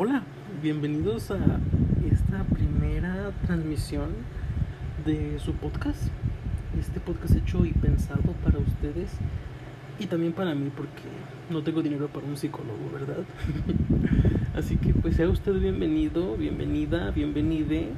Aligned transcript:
Hola, 0.00 0.22
bienvenidos 0.62 1.32
a 1.32 1.40
esta 2.08 2.44
primera 2.44 3.32
transmisión 3.44 4.10
de 5.04 5.40
su 5.40 5.54
podcast. 5.54 6.00
Este 6.78 7.00
podcast 7.00 7.34
hecho 7.34 7.64
y 7.64 7.72
pensado 7.72 8.32
para 8.44 8.60
ustedes 8.60 9.10
y 9.98 10.06
también 10.06 10.34
para 10.34 10.54
mí 10.54 10.70
porque 10.70 11.02
no 11.50 11.64
tengo 11.64 11.82
dinero 11.82 12.06
para 12.06 12.28
un 12.28 12.36
psicólogo, 12.36 12.78
¿verdad? 12.92 13.24
Así 14.54 14.76
que 14.76 14.94
pues 14.94 15.16
sea 15.16 15.28
usted 15.28 15.54
bienvenido, 15.54 16.36
bienvenida, 16.36 17.10
bienvenide 17.10 17.88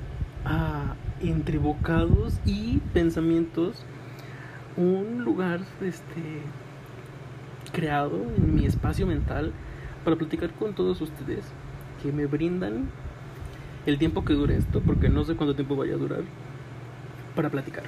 a 0.47 0.95
Entre 1.21 1.59
Bocados 1.59 2.41
y 2.47 2.79
Pensamientos, 2.95 3.85
un 4.79 5.23
lugar 5.23 5.61
este 5.83 6.41
creado 7.73 8.23
en 8.39 8.55
mi 8.55 8.65
espacio 8.65 9.07
mental 9.07 9.53
para 10.03 10.17
platicar 10.17 10.51
con 10.55 10.75
todos 10.75 11.03
ustedes 11.03 11.45
que 12.03 12.13
me 12.13 12.27
brindan 12.27 12.89
el 13.87 13.99
tiempo 13.99 14.25
que 14.25 14.35
dure 14.35 14.57
esto, 14.57 14.81
porque 14.81 15.09
no 15.09 15.25
sé 15.25 15.37
cuánto 15.37 15.55
tiempo 15.55 15.77
vaya 15.77 15.95
a 15.95 15.99
durar, 15.99 16.23
para 17.35 17.51
platicar. 17.51 17.85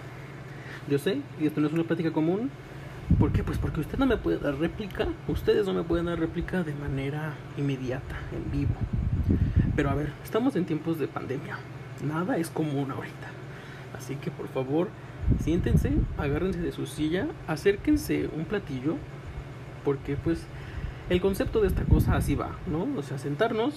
Yo 0.88 0.98
sé 0.98 1.21
que 1.38 1.47
esto 1.47 1.61
no 1.61 1.66
es 1.66 1.73
una 1.73 1.85
plática 1.85 2.12
común. 2.12 2.51
¿Por 3.19 3.33
qué? 3.33 3.45
Pues 3.45 3.59
porque 3.59 3.80
usted 3.80 3.98
no 3.98 4.07
me 4.07 4.16
puede 4.16 4.38
dar 4.38 4.57
réplica, 4.59 5.09
ustedes 5.29 5.66
no 5.66 5.75
me 5.75 5.83
pueden 5.83 6.07
dar 6.07 6.19
réplica 6.19 6.62
de 6.62 6.75
manera 6.75 7.35
inmediata, 7.59 8.16
en 8.33 8.51
vivo. 8.51 8.75
Pero 9.77 9.91
a 9.91 9.95
ver, 9.95 10.13
estamos 10.24 10.57
en 10.57 10.65
tiempos 10.65 10.99
de 10.99 11.09
pandemia. 11.09 11.59
Nada 12.07 12.37
es 12.37 12.49
común 12.49 12.91
ahorita. 12.91 13.29
Así 13.97 14.16
que 14.16 14.30
por 14.30 14.49
favor, 14.49 14.88
siéntense, 15.41 15.93
agárrense 16.16 16.60
de 16.60 16.73
su 16.73 16.87
silla, 16.87 17.27
acérquense 17.47 18.29
un 18.35 18.45
platillo, 18.45 18.97
porque 19.85 20.16
pues 20.16 20.47
el 21.10 21.21
concepto 21.21 21.60
de 21.60 21.69
esta 21.69 21.85
cosa 21.85 22.16
así 22.16 22.35
va, 22.35 22.52
¿no? 22.66 22.88
O 22.99 23.02
sea, 23.02 23.19
sentarnos, 23.19 23.74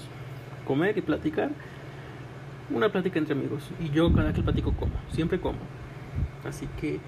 comer 0.66 0.98
y 0.98 1.02
platicar. 1.02 1.52
Una 2.70 2.90
plática 2.90 3.20
entre 3.20 3.34
amigos. 3.34 3.70
Y 3.80 3.92
yo 3.92 4.12
cada 4.12 4.34
que 4.34 4.42
platico 4.42 4.74
como, 4.74 4.94
siempre 5.12 5.40
como. 5.40 5.60
Así 6.44 6.68
que 6.80 7.00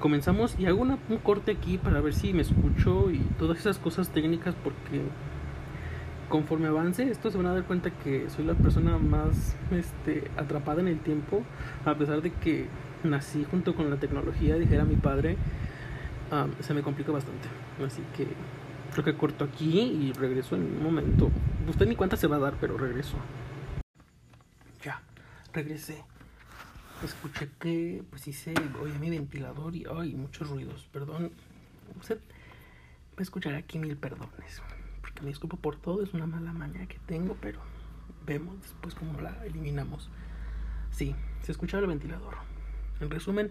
comenzamos 0.00 0.58
y 0.58 0.66
hago 0.66 0.80
un 0.80 1.18
corte 1.22 1.52
aquí 1.52 1.78
para 1.78 2.00
ver 2.00 2.14
si 2.14 2.32
me 2.32 2.42
escucho 2.42 3.10
y 3.10 3.18
todas 3.38 3.58
esas 3.58 3.78
cosas 3.78 4.08
técnicas 4.08 4.54
porque 4.64 5.02
conforme 6.30 6.68
avance 6.68 7.02
esto 7.02 7.30
se 7.30 7.36
van 7.36 7.46
a 7.46 7.52
dar 7.52 7.64
cuenta 7.64 7.90
que 7.90 8.30
soy 8.30 8.46
la 8.46 8.54
persona 8.54 8.96
más 8.96 9.56
este, 9.70 10.30
atrapada 10.38 10.80
en 10.80 10.88
el 10.88 11.00
tiempo 11.00 11.42
a 11.84 11.94
pesar 11.94 12.22
de 12.22 12.32
que 12.32 12.66
nací 13.04 13.46
junto 13.50 13.74
con 13.74 13.90
la 13.90 13.96
tecnología 13.96 14.56
dijera 14.56 14.84
mi 14.84 14.96
padre 14.96 15.36
um, 16.32 16.50
se 16.60 16.72
me 16.72 16.82
complica 16.82 17.12
bastante 17.12 17.48
así 17.84 18.02
que 18.16 18.26
creo 19.02 19.14
que 19.14 19.18
corto 19.18 19.44
aquí 19.44 19.80
y 19.80 20.12
regreso 20.12 20.56
en 20.56 20.62
un 20.62 20.82
momento. 20.82 21.30
Usted 21.68 21.86
ni 21.86 21.96
cuenta 21.96 22.16
se 22.16 22.26
va 22.26 22.36
a 22.36 22.40
dar 22.40 22.54
pero 22.60 22.76
regreso. 22.76 23.16
Ya 24.82 25.00
regresé. 25.52 26.04
Escuché 27.02 27.48
que 27.58 28.04
pues 28.10 28.28
hice 28.28 28.54
oye 28.82 28.98
mi 28.98 29.08
ventilador 29.08 29.74
y 29.74 29.86
ay 29.90 30.14
muchos 30.14 30.50
ruidos. 30.50 30.86
Perdón 30.92 31.32
usted 31.98 32.18
va 32.18 33.18
a 33.18 33.22
escuchar 33.22 33.54
aquí 33.54 33.78
mil 33.78 33.96
perdones. 33.96 34.62
Porque 35.00 35.22
me 35.22 35.28
disculpo 35.28 35.56
por 35.56 35.76
todo 35.76 36.02
es 36.02 36.12
una 36.12 36.26
mala 36.26 36.52
maña 36.52 36.86
que 36.86 36.98
tengo 37.06 37.36
pero 37.40 37.60
vemos 38.26 38.60
después 38.60 38.94
cómo 38.94 39.20
la 39.20 39.44
eliminamos. 39.46 40.10
Sí 40.90 41.14
se 41.42 41.52
escucha 41.52 41.78
el 41.78 41.86
ventilador. 41.86 42.34
En 43.00 43.08
resumen 43.08 43.50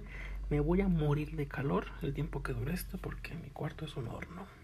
me 0.52 0.60
voy 0.60 0.82
a 0.82 0.88
morir 0.88 1.36
de 1.36 1.48
calor 1.48 1.88
el 2.04 2.14
tiempo 2.14 2.44
que 2.44 2.54
dure 2.54 2.74
esto 2.74 3.00
porque 3.00 3.34
mi 3.36 3.50
cuarto 3.50 3.86
es 3.86 3.96
un 3.98 4.08
horno 4.10 4.59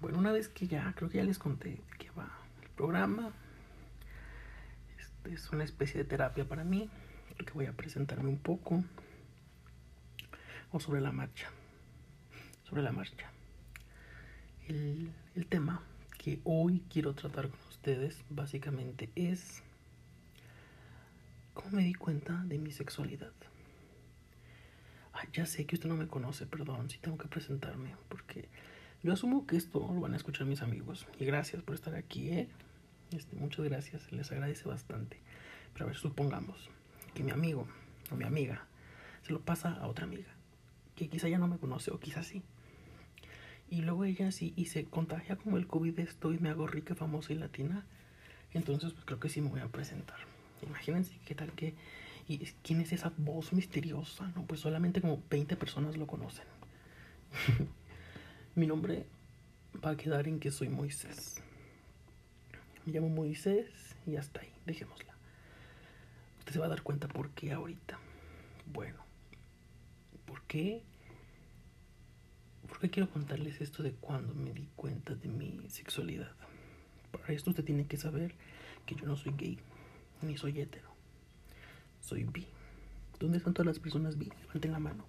bueno 0.00 0.18
una 0.18 0.32
vez 0.32 0.48
que 0.48 0.66
ya 0.66 0.92
creo 0.96 1.08
que 1.10 1.18
ya 1.18 1.24
les 1.24 1.38
conté 1.38 1.70
de 1.70 1.82
qué 1.98 2.10
va 2.10 2.30
el 2.62 2.68
programa 2.70 3.32
este 4.98 5.34
es 5.34 5.50
una 5.50 5.64
especie 5.64 6.02
de 6.02 6.04
terapia 6.04 6.44
para 6.44 6.64
mí 6.64 6.90
porque 7.28 7.52
voy 7.52 7.66
a 7.66 7.72
presentarme 7.72 8.28
un 8.28 8.38
poco 8.38 8.84
o 10.72 10.80
sobre 10.80 11.00
la 11.00 11.12
marcha 11.12 11.50
sobre 12.68 12.82
la 12.82 12.92
marcha. 12.92 13.30
El, 14.68 15.12
tema 15.48 15.82
que 16.18 16.40
hoy 16.44 16.82
quiero 16.90 17.14
tratar 17.14 17.48
con 17.48 17.60
ustedes 17.68 18.24
básicamente 18.30 19.10
es 19.14 19.62
cómo 21.54 21.76
me 21.76 21.84
di 21.84 21.94
cuenta 21.94 22.42
de 22.46 22.58
mi 22.58 22.72
sexualidad. 22.72 23.32
Ay, 25.12 25.28
ya 25.32 25.46
sé 25.46 25.66
que 25.66 25.76
usted 25.76 25.88
no 25.88 25.96
me 25.96 26.08
conoce 26.08 26.46
perdón 26.46 26.90
si 26.90 26.98
tengo 26.98 27.16
que 27.16 27.28
presentarme 27.28 27.94
porque 28.08 28.48
yo 29.06 29.12
asumo 29.12 29.46
que 29.46 29.56
esto 29.56 29.78
lo 29.94 30.00
van 30.00 30.12
a 30.12 30.16
escuchar 30.16 30.46
mis 30.46 30.62
amigos 30.62 31.06
y 31.18 31.24
gracias 31.24 31.62
por 31.62 31.74
estar 31.74 31.94
aquí 31.94 32.28
¿eh? 32.28 32.48
este, 33.12 33.36
muchas 33.36 33.64
gracias 33.64 34.12
les 34.12 34.30
agradece 34.32 34.68
bastante 34.68 35.18
pero 35.72 35.86
a 35.86 35.88
ver 35.88 35.96
supongamos 35.96 36.68
que 37.14 37.22
mi 37.22 37.30
amigo 37.30 37.66
o 38.10 38.16
mi 38.16 38.24
amiga 38.24 38.66
se 39.22 39.32
lo 39.32 39.40
pasa 39.40 39.72
a 39.72 39.86
otra 39.86 40.04
amiga 40.04 40.36
que 40.96 41.08
quizá 41.08 41.28
ya 41.28 41.38
no 41.38 41.46
me 41.46 41.58
conoce 41.58 41.92
o 41.92 42.00
quizá 42.00 42.22
sí. 42.24 42.42
Y 43.70 43.82
luego 43.82 44.04
ella 44.04 44.32
sí 44.32 44.52
y 44.56 44.66
se 44.66 44.84
contagia 44.84 45.36
como 45.36 45.58
el 45.58 45.66
COVID 45.66 46.00
esto 46.00 46.32
y 46.32 46.38
me 46.38 46.48
hago 46.48 46.66
rica, 46.66 46.94
famosa 46.94 47.32
y 47.32 47.36
latina. 47.36 47.84
Entonces 48.52 48.92
pues 48.92 49.04
creo 49.04 49.20
que 49.20 49.28
sí 49.28 49.40
me 49.40 49.50
voy 49.50 49.60
a 49.60 49.68
presentar. 49.68 50.18
Imagínense 50.66 51.18
qué 51.24 51.34
tal 51.34 51.52
que... 51.52 51.74
¿Y 52.28 52.38
quién 52.64 52.80
es 52.80 52.92
esa 52.92 53.12
voz 53.18 53.52
misteriosa? 53.52 54.32
No, 54.34 54.44
pues 54.46 54.60
solamente 54.60 55.00
como 55.00 55.22
20 55.30 55.54
personas 55.56 55.96
lo 55.96 56.08
conocen. 56.08 56.44
Mi 58.56 58.66
nombre 58.66 59.06
va 59.84 59.90
a 59.90 59.96
quedar 59.96 60.26
en 60.26 60.40
que 60.40 60.50
soy 60.50 60.68
Moisés. 60.68 61.40
Me 62.84 62.92
llamo 62.92 63.08
Moisés 63.08 63.70
y 64.06 64.16
hasta 64.16 64.40
ahí, 64.40 64.52
dejémosla 64.66 65.16
usted 66.46 66.54
se 66.54 66.60
va 66.60 66.66
a 66.66 66.68
dar 66.68 66.82
cuenta 66.82 67.08
por 67.08 67.30
qué 67.30 67.52
ahorita. 67.52 67.98
Bueno, 68.72 68.98
¿por 70.26 70.42
qué? 70.42 70.80
¿Por 72.68 72.78
qué 72.78 72.88
quiero 72.88 73.10
contarles 73.10 73.60
esto 73.60 73.82
de 73.82 73.90
cuando 73.90 74.32
me 74.32 74.52
di 74.52 74.68
cuenta 74.76 75.16
de 75.16 75.28
mi 75.28 75.68
sexualidad? 75.68 76.30
Para 77.10 77.32
esto 77.32 77.50
usted 77.50 77.64
tiene 77.64 77.88
que 77.88 77.96
saber 77.96 78.32
que 78.86 78.94
yo 78.94 79.06
no 79.06 79.16
soy 79.16 79.34
gay, 79.36 79.58
ni 80.22 80.36
soy 80.36 80.60
hetero. 80.60 80.88
Soy 82.00 82.22
bi. 82.22 82.46
¿Dónde 83.18 83.38
están 83.38 83.52
todas 83.52 83.66
las 83.66 83.80
personas 83.80 84.16
bi? 84.16 84.30
Levanten 84.42 84.70
la 84.70 84.78
mano. 84.78 85.04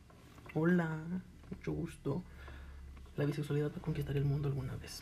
Hola, 0.56 1.22
mucho 1.52 1.72
gusto. 1.72 2.24
La 3.18 3.26
bisexualidad 3.26 3.72
va 3.72 3.78
a 3.78 3.82
conquistar 3.82 4.16
el 4.16 4.26
mundo 4.26 4.48
alguna 4.48 4.76
vez. 4.76 5.02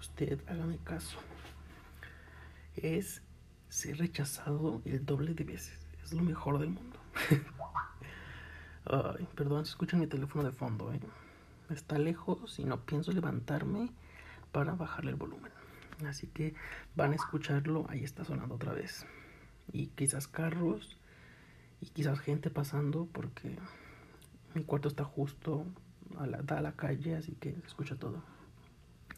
Usted 0.00 0.40
hágame 0.48 0.78
caso. 0.78 1.18
Es 2.74 3.20
ser 3.68 3.98
rechazado 3.98 4.80
el 4.86 5.04
doble 5.04 5.34
de 5.34 5.44
veces. 5.44 5.78
Es 6.02 6.14
lo 6.14 6.22
mejor 6.22 6.58
del 6.58 6.70
mundo. 6.70 6.96
Ay, 8.86 9.28
perdón 9.34 9.66
si 9.66 9.72
escuchan 9.72 10.00
mi 10.00 10.06
teléfono 10.06 10.42
de 10.42 10.52
fondo. 10.52 10.90
¿eh? 10.90 11.00
Está 11.68 11.98
lejos 11.98 12.58
y 12.58 12.64
no 12.64 12.80
pienso 12.80 13.12
levantarme 13.12 13.90
para 14.52 14.72
bajarle 14.74 15.10
el 15.10 15.16
volumen. 15.16 15.52
Así 16.06 16.28
que 16.28 16.54
van 16.96 17.12
a 17.12 17.16
escucharlo. 17.16 17.84
Ahí 17.90 18.04
está 18.04 18.24
sonando 18.24 18.54
otra 18.54 18.72
vez. 18.72 19.04
Y 19.70 19.88
quizás 19.88 20.28
carros 20.28 20.96
y 21.82 21.90
quizás 21.90 22.20
gente 22.20 22.48
pasando 22.48 23.06
porque 23.12 23.58
mi 24.54 24.64
cuarto 24.64 24.88
está 24.88 25.04
justo 25.04 25.66
a 26.18 26.26
la, 26.26 26.38
a 26.38 26.60
la 26.60 26.72
calle, 26.72 27.16
así 27.16 27.32
que 27.32 27.52
se 27.52 27.66
escucha 27.66 27.96
todo. 27.96 28.22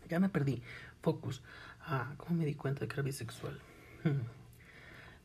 Ya 0.08 0.20
me 0.20 0.28
perdí. 0.28 0.62
Focus. 1.00 1.42
Ah, 1.80 2.14
¿cómo 2.16 2.36
me 2.36 2.44
di 2.44 2.54
cuenta 2.54 2.80
de 2.80 2.88
que 2.88 2.94
era 2.94 3.03
bisexual? 3.03 3.60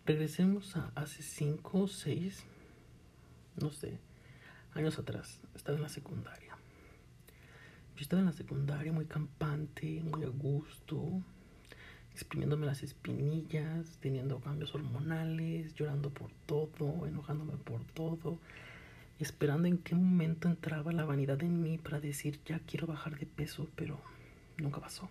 regresemos 0.07 0.77
a 0.77 0.89
hace 0.95 1.21
5 1.21 1.79
o 1.81 1.87
6, 1.87 2.45
no 3.61 3.71
sé, 3.71 3.99
años 4.73 4.97
atrás. 4.97 5.41
Estaba 5.53 5.75
en 5.77 5.83
la 5.83 5.89
secundaria. 5.89 6.55
Yo 7.95 8.01
estaba 8.01 8.21
en 8.21 8.27
la 8.27 8.33
secundaria 8.33 8.93
muy 8.93 9.05
campante, 9.05 10.01
muy 10.03 10.23
a 10.23 10.29
gusto, 10.29 11.21
exprimiéndome 12.13 12.65
las 12.65 12.83
espinillas, 12.83 13.97
teniendo 13.99 14.39
cambios 14.39 14.73
hormonales, 14.73 15.73
llorando 15.75 16.09
por 16.09 16.31
todo, 16.45 17.05
enojándome 17.05 17.57
por 17.57 17.83
todo, 17.87 18.39
esperando 19.19 19.67
en 19.67 19.77
qué 19.77 19.95
momento 19.95 20.47
entraba 20.47 20.91
la 20.91 21.05
vanidad 21.05 21.41
en 21.43 21.61
mí 21.61 21.77
para 21.77 21.99
decir 21.99 22.39
ya 22.45 22.59
quiero 22.59 22.87
bajar 22.87 23.17
de 23.17 23.25
peso, 23.25 23.67
pero 23.75 23.99
nunca 24.57 24.79
pasó. 24.79 25.09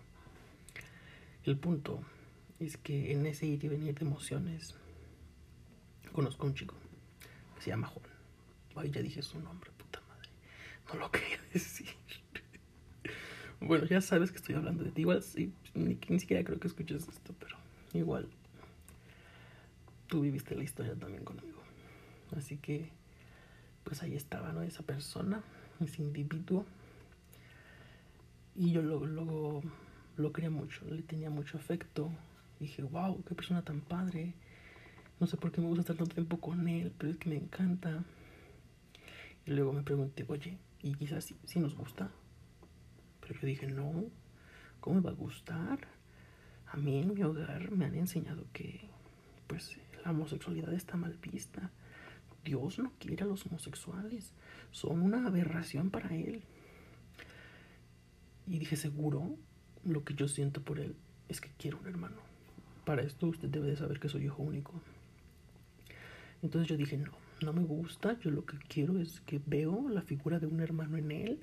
El 1.43 1.57
punto 1.57 2.01
es 2.59 2.77
que 2.77 3.11
en 3.11 3.25
ese 3.25 3.45
ir 3.45 3.63
y 3.63 3.67
venir 3.67 3.95
de 3.95 4.05
emociones 4.05 4.75
conozco 6.11 6.45
a 6.45 6.49
un 6.49 6.55
chico 6.55 6.75
se 7.59 7.69
llama 7.69 7.87
Juan. 7.87 8.05
Ay, 8.75 8.91
ya 8.91 9.01
dije 9.01 9.21
su 9.21 9.39
nombre, 9.39 9.71
puta 9.77 10.01
madre. 10.07 10.29
No 10.87 10.99
lo 10.99 11.11
quería 11.11 11.39
decir. 11.53 11.87
bueno, 13.59 13.85
ya 13.85 14.01
sabes 14.01 14.31
que 14.31 14.37
estoy 14.37 14.55
hablando 14.55 14.83
de 14.83 14.91
ti. 14.91 15.01
Igual 15.01 15.23
sí, 15.23 15.51
ni, 15.73 15.97
ni 16.07 16.19
siquiera 16.19 16.43
creo 16.43 16.59
que 16.59 16.67
escuches 16.67 17.07
esto, 17.07 17.33
pero 17.39 17.57
igual 17.93 18.27
tú 20.07 20.21
viviste 20.21 20.55
la 20.55 20.63
historia 20.63 20.95
también 20.95 21.23
conmigo. 21.23 21.61
Así 22.35 22.57
que, 22.57 22.89
pues 23.87 24.03
ahí 24.03 24.15
estaba, 24.15 24.51
¿no? 24.51 24.63
Esa 24.63 24.83
persona, 24.83 25.41
ese 25.79 26.01
individuo. 26.01 26.65
Y 28.53 28.71
yo 28.73 28.81
luego, 28.81 29.05
luego 29.05 29.61
lo 30.17 30.33
quería 30.33 30.49
mucho, 30.49 30.83
le 30.89 31.03
tenía 31.03 31.29
mucho 31.29 31.57
afecto, 31.57 32.11
dije, 32.59 32.83
wow, 32.83 33.23
qué 33.23 33.33
persona 33.33 33.61
tan 33.61 33.79
padre. 33.79 34.33
No 35.21 35.27
sé 35.27 35.37
por 35.37 35.53
qué 35.53 35.61
me 35.61 35.67
gusta 35.67 35.81
estar 35.83 35.95
tanto 35.95 36.15
tiempo 36.15 36.37
con 36.37 36.67
él, 36.67 36.91
pero 36.97 37.13
es 37.13 37.17
que 37.17 37.29
me 37.29 37.37
encanta. 37.37 38.03
Y 39.45 39.51
luego 39.51 39.71
me 39.71 39.83
pregunté, 39.83 40.25
oye, 40.27 40.57
¿y 40.83 40.93
quizás 40.95 41.33
sí 41.45 41.59
nos 41.61 41.73
gusta? 41.73 42.11
Pero 43.21 43.39
yo 43.39 43.47
dije, 43.47 43.67
no, 43.67 44.03
¿cómo 44.81 44.97
me 44.97 45.01
va 45.01 45.11
a 45.11 45.13
gustar? 45.13 45.87
A 46.73 46.75
mí 46.75 46.99
en 46.99 47.13
mi 47.13 47.23
hogar 47.23 47.71
me 47.71 47.85
han 47.85 47.95
enseñado 47.95 48.47
que, 48.51 48.81
pues, 49.47 49.79
la 50.03 50.11
homosexualidad 50.11 50.73
está 50.73 50.97
mal 50.97 51.17
vista. 51.21 51.71
Dios 52.47 52.79
no 52.79 52.93
quiere 52.97 53.23
a 53.23 53.27
los 53.27 53.45
homosexuales. 53.45 54.31
Son 54.71 55.01
una 55.01 55.27
aberración 55.27 55.89
para 55.89 56.15
Él. 56.15 56.43
Y 58.47 58.57
dije, 58.59 58.77
seguro, 58.77 59.35
lo 59.83 60.05
que 60.05 60.13
yo 60.13 60.29
siento 60.29 60.61
por 60.61 60.79
Él 60.79 60.95
es 61.27 61.41
que 61.41 61.49
quiero 61.57 61.77
un 61.79 61.87
hermano. 61.87 62.15
Para 62.85 63.01
esto 63.01 63.27
usted 63.27 63.49
debe 63.49 63.67
de 63.67 63.75
saber 63.75 63.99
que 63.99 64.07
soy 64.07 64.23
hijo 64.25 64.41
único. 64.41 64.81
Entonces 66.41 66.69
yo 66.69 66.77
dije, 66.77 66.95
no, 66.95 67.11
no 67.41 67.51
me 67.51 67.65
gusta. 67.65 68.17
Yo 68.19 68.31
lo 68.31 68.45
que 68.45 68.57
quiero 68.59 68.97
es 68.97 69.19
que 69.21 69.41
veo 69.45 69.89
la 69.89 70.01
figura 70.01 70.39
de 70.39 70.47
un 70.47 70.61
hermano 70.61 70.95
en 70.97 71.11
Él. 71.11 71.39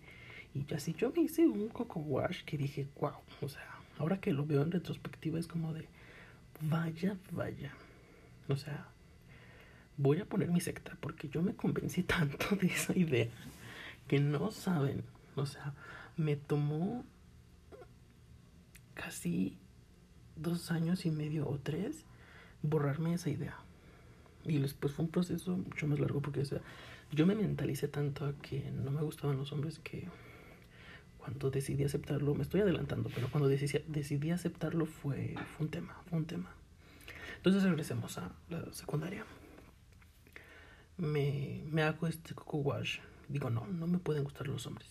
Y 0.54 0.72
así 0.72 0.94
yo 0.94 1.12
me 1.12 1.20
hice 1.20 1.46
un 1.46 1.68
coco 1.68 2.00
wash 2.00 2.44
que 2.44 2.56
dije, 2.56 2.88
wow. 2.98 3.12
O 3.42 3.48
sea, 3.50 3.78
ahora 3.98 4.22
que 4.22 4.32
lo 4.32 4.46
veo 4.46 4.62
en 4.62 4.70
retrospectiva 4.70 5.38
es 5.38 5.48
como 5.48 5.74
de, 5.74 5.86
vaya, 6.62 7.18
vaya. 7.30 7.74
O 8.48 8.56
sea, 8.56 8.88
voy 9.96 10.20
a 10.20 10.24
poner 10.24 10.50
mi 10.50 10.60
secta 10.60 10.96
porque 11.00 11.28
yo 11.28 11.42
me 11.42 11.54
convencí 11.54 12.02
tanto 12.04 12.56
de 12.56 12.66
esa 12.66 12.96
idea 12.96 13.28
que 14.08 14.20
no 14.20 14.50
saben. 14.50 15.04
O 15.36 15.46
sea, 15.46 15.74
me 16.16 16.36
tomó 16.36 17.04
casi 18.94 19.56
dos 20.36 20.70
años 20.70 21.06
y 21.06 21.10
medio 21.10 21.48
o 21.48 21.58
tres 21.58 22.04
borrarme 22.62 23.14
esa 23.14 23.30
idea. 23.30 23.56
Y 24.44 24.58
después 24.58 24.92
fue 24.92 25.06
un 25.06 25.10
proceso 25.10 25.56
mucho 25.56 25.86
más 25.86 25.98
largo 25.98 26.20
porque, 26.20 26.40
o 26.40 26.44
sea, 26.44 26.60
yo 27.12 27.26
me 27.26 27.34
mentalicé 27.34 27.88
tanto 27.88 28.26
a 28.26 28.34
que 28.34 28.70
no 28.70 28.90
me 28.90 29.02
gustaban 29.02 29.36
los 29.36 29.52
hombres 29.52 29.78
que 29.78 30.08
cuando 31.18 31.50
decidí 31.50 31.84
aceptarlo, 31.84 32.34
me 32.34 32.42
estoy 32.42 32.60
adelantando, 32.60 33.10
pero 33.14 33.30
cuando 33.30 33.48
decidí, 33.48 33.82
decidí 33.88 34.30
aceptarlo 34.30 34.84
fue, 34.84 35.34
fue 35.56 35.64
un 35.64 35.70
tema, 35.70 35.96
fue 36.08 36.18
un 36.18 36.26
tema. 36.26 36.54
Entonces 37.36 37.62
regresemos 37.62 38.18
a 38.18 38.32
la 38.50 38.70
secundaria 38.72 39.24
me, 40.96 41.64
me 41.66 41.82
hago 41.82 42.06
este 42.06 42.34
coco 42.34 42.58
wash. 42.58 42.98
Digo, 43.28 43.50
no, 43.50 43.66
no 43.66 43.86
me 43.86 43.98
pueden 43.98 44.24
gustar 44.24 44.48
los 44.48 44.66
hombres. 44.66 44.90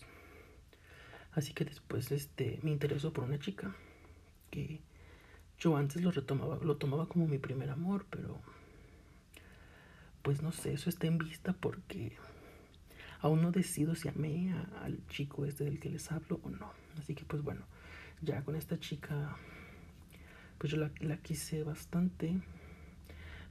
Así 1.33 1.53
que 1.53 1.65
después 1.65 2.11
este, 2.11 2.59
me 2.61 2.71
interesó 2.71 3.11
por 3.11 3.23
una 3.23 3.39
chica 3.39 3.75
que 4.51 4.81
yo 5.57 5.77
antes 5.77 6.01
lo 6.01 6.11
retomaba, 6.11 6.59
lo 6.61 6.77
tomaba 6.77 7.07
como 7.07 7.27
mi 7.27 7.39
primer 7.39 7.69
amor, 7.69 8.05
pero 8.09 8.39
pues 10.21 10.41
no 10.41 10.51
sé, 10.51 10.73
eso 10.73 10.89
está 10.89 11.07
en 11.07 11.17
vista 11.17 11.53
porque 11.53 12.15
aún 13.19 13.41
no 13.41 13.51
decido 13.51 13.95
si 13.95 14.07
amé 14.07 14.53
al 14.81 15.05
chico 15.07 15.45
este 15.45 15.63
del 15.63 15.79
que 15.79 15.89
les 15.89 16.11
hablo 16.11 16.39
o 16.43 16.49
no. 16.49 16.71
Así 16.99 17.15
que 17.15 17.25
pues 17.25 17.41
bueno, 17.41 17.65
ya 18.21 18.43
con 18.43 18.55
esta 18.55 18.79
chica, 18.79 19.35
pues 20.59 20.71
yo 20.71 20.77
la, 20.77 20.91
la 20.99 21.17
quise 21.17 21.63
bastante. 21.63 22.35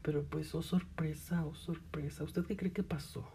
Pero 0.03 0.25
pues, 0.25 0.55
oh 0.55 0.63
sorpresa, 0.63 1.45
oh 1.47 1.55
sorpresa. 1.55 2.25
¿Usted 2.25 2.45
qué 2.45 2.57
cree 2.57 2.73
que 2.73 2.83
pasó? 2.83 3.27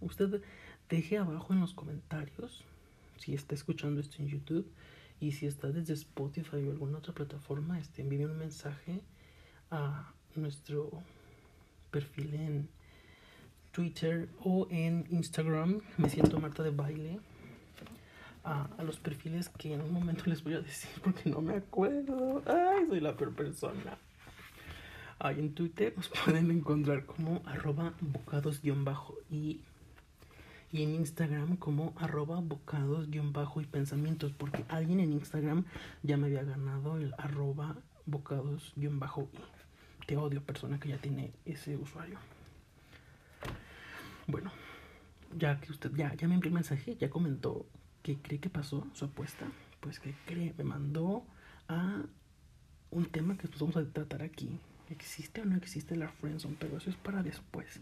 Usted 0.00 0.42
deje 0.88 1.18
abajo 1.18 1.52
en 1.52 1.60
los 1.60 1.74
comentarios 1.74 2.64
si 3.18 3.34
está 3.34 3.54
escuchando 3.54 4.00
esto 4.00 4.22
en 4.22 4.28
YouTube 4.28 4.66
y 5.20 5.32
si 5.32 5.46
está 5.46 5.68
desde 5.68 5.94
Spotify 5.94 6.56
o 6.66 6.70
alguna 6.70 6.98
otra 6.98 7.14
plataforma, 7.14 7.78
este, 7.78 8.02
envíe 8.02 8.24
un 8.24 8.38
mensaje 8.38 9.00
a 9.70 10.12
nuestro 10.34 11.02
perfil 11.90 12.34
en 12.34 12.68
Twitter 13.72 14.28
o 14.40 14.68
en 14.70 15.06
Instagram. 15.10 15.80
Me 15.96 16.10
siento 16.10 16.38
Marta 16.38 16.62
de 16.62 16.70
Baile. 16.70 17.20
A, 18.44 18.68
a, 18.78 18.84
los 18.84 19.00
perfiles 19.00 19.48
que 19.48 19.74
en 19.74 19.80
un 19.80 19.92
momento 19.92 20.22
les 20.26 20.44
voy 20.44 20.54
a 20.54 20.60
decir 20.60 20.88
porque 21.02 21.28
no 21.28 21.40
me 21.40 21.56
acuerdo. 21.56 22.42
Ay, 22.46 22.86
soy 22.86 23.00
la 23.00 23.16
peor 23.16 23.34
persona. 23.34 23.98
Ahí 25.18 25.38
en 25.38 25.54
Twitter 25.54 25.94
nos 25.96 26.08
pueden 26.08 26.50
encontrar 26.50 27.06
como 27.06 27.42
arroba 27.46 27.94
bocados-y 28.00 28.70
y 30.72 30.82
en 30.82 30.94
Instagram 30.94 31.56
como 31.56 31.94
arroba 31.96 32.40
bocados-y 32.40 33.66
pensamientos 33.66 34.32
porque 34.36 34.64
alguien 34.68 35.00
en 35.00 35.12
Instagram 35.12 35.64
ya 36.02 36.18
me 36.18 36.26
había 36.26 36.42
ganado 36.42 36.98
el 36.98 37.14
arroba 37.16 37.76
bocados-y. 38.04 38.88
Te 40.06 40.16
odio 40.18 40.42
persona 40.42 40.78
que 40.78 40.90
ya 40.90 40.98
tiene 40.98 41.32
ese 41.46 41.76
usuario. 41.76 42.18
Bueno, 44.26 44.52
ya 45.38 45.60
que 45.60 45.72
usted 45.72 45.92
ya, 45.94 46.14
ya 46.14 46.28
me 46.28 46.34
envió 46.34 46.48
el 46.48 46.54
mensaje, 46.54 46.96
ya 46.96 47.08
comentó 47.08 47.64
que 48.02 48.18
cree 48.18 48.38
que 48.38 48.50
pasó 48.50 48.86
su 48.92 49.06
apuesta, 49.06 49.46
pues 49.80 49.98
que 49.98 50.14
cree, 50.26 50.54
me 50.58 50.64
mandó 50.64 51.24
a 51.68 52.02
un 52.90 53.06
tema 53.06 53.36
que 53.38 53.48
pues 53.48 53.60
vamos 53.60 53.76
a 53.76 53.84
tratar 53.84 54.22
aquí 54.22 54.60
¿Existe 54.88 55.40
o 55.40 55.44
no 55.44 55.56
existe 55.56 55.96
la 55.96 56.08
friendzone? 56.08 56.56
Pero 56.58 56.76
eso 56.76 56.90
es 56.90 56.96
para 56.96 57.22
después. 57.22 57.80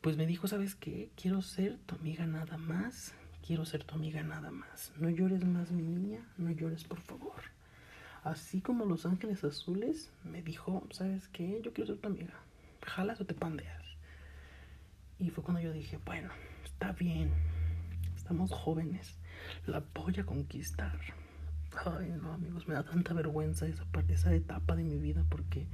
Pues 0.00 0.16
me 0.16 0.26
dijo, 0.26 0.48
¿sabes 0.48 0.74
qué? 0.74 1.10
Quiero 1.14 1.42
ser 1.42 1.78
tu 1.86 1.94
amiga 1.94 2.26
nada 2.26 2.56
más. 2.56 3.14
Quiero 3.46 3.64
ser 3.64 3.84
tu 3.84 3.94
amiga 3.94 4.22
nada 4.22 4.50
más. 4.50 4.92
No 4.98 5.08
llores 5.10 5.44
más, 5.44 5.70
mi 5.70 5.82
niña. 5.82 6.26
No 6.38 6.50
llores, 6.50 6.84
por 6.84 7.00
favor. 7.00 7.42
Así 8.24 8.60
como 8.60 8.84
Los 8.84 9.06
Ángeles 9.06 9.44
Azules 9.44 10.10
me 10.24 10.42
dijo, 10.42 10.86
¿sabes 10.90 11.28
qué? 11.28 11.60
Yo 11.62 11.72
quiero 11.72 11.86
ser 11.92 11.98
tu 11.98 12.08
amiga. 12.08 12.34
¿Jalas 12.84 13.20
o 13.20 13.26
te 13.26 13.34
pandeas? 13.34 13.82
Y 15.18 15.30
fue 15.30 15.44
cuando 15.44 15.60
yo 15.60 15.72
dije, 15.72 15.98
bueno, 16.04 16.30
está 16.64 16.92
bien. 16.92 17.30
Estamos 18.16 18.52
jóvenes. 18.52 19.16
La 19.66 19.84
voy 19.94 20.18
a 20.18 20.24
conquistar. 20.24 20.98
Ay, 21.84 22.12
no, 22.22 22.32
amigos, 22.32 22.68
me 22.68 22.74
da 22.74 22.84
tanta 22.84 23.14
vergüenza 23.14 23.66
esa, 23.66 23.84
esa 24.08 24.34
etapa 24.34 24.76
de 24.76 24.84
mi 24.84 24.98
vida 24.98 25.24
porque 25.28 25.66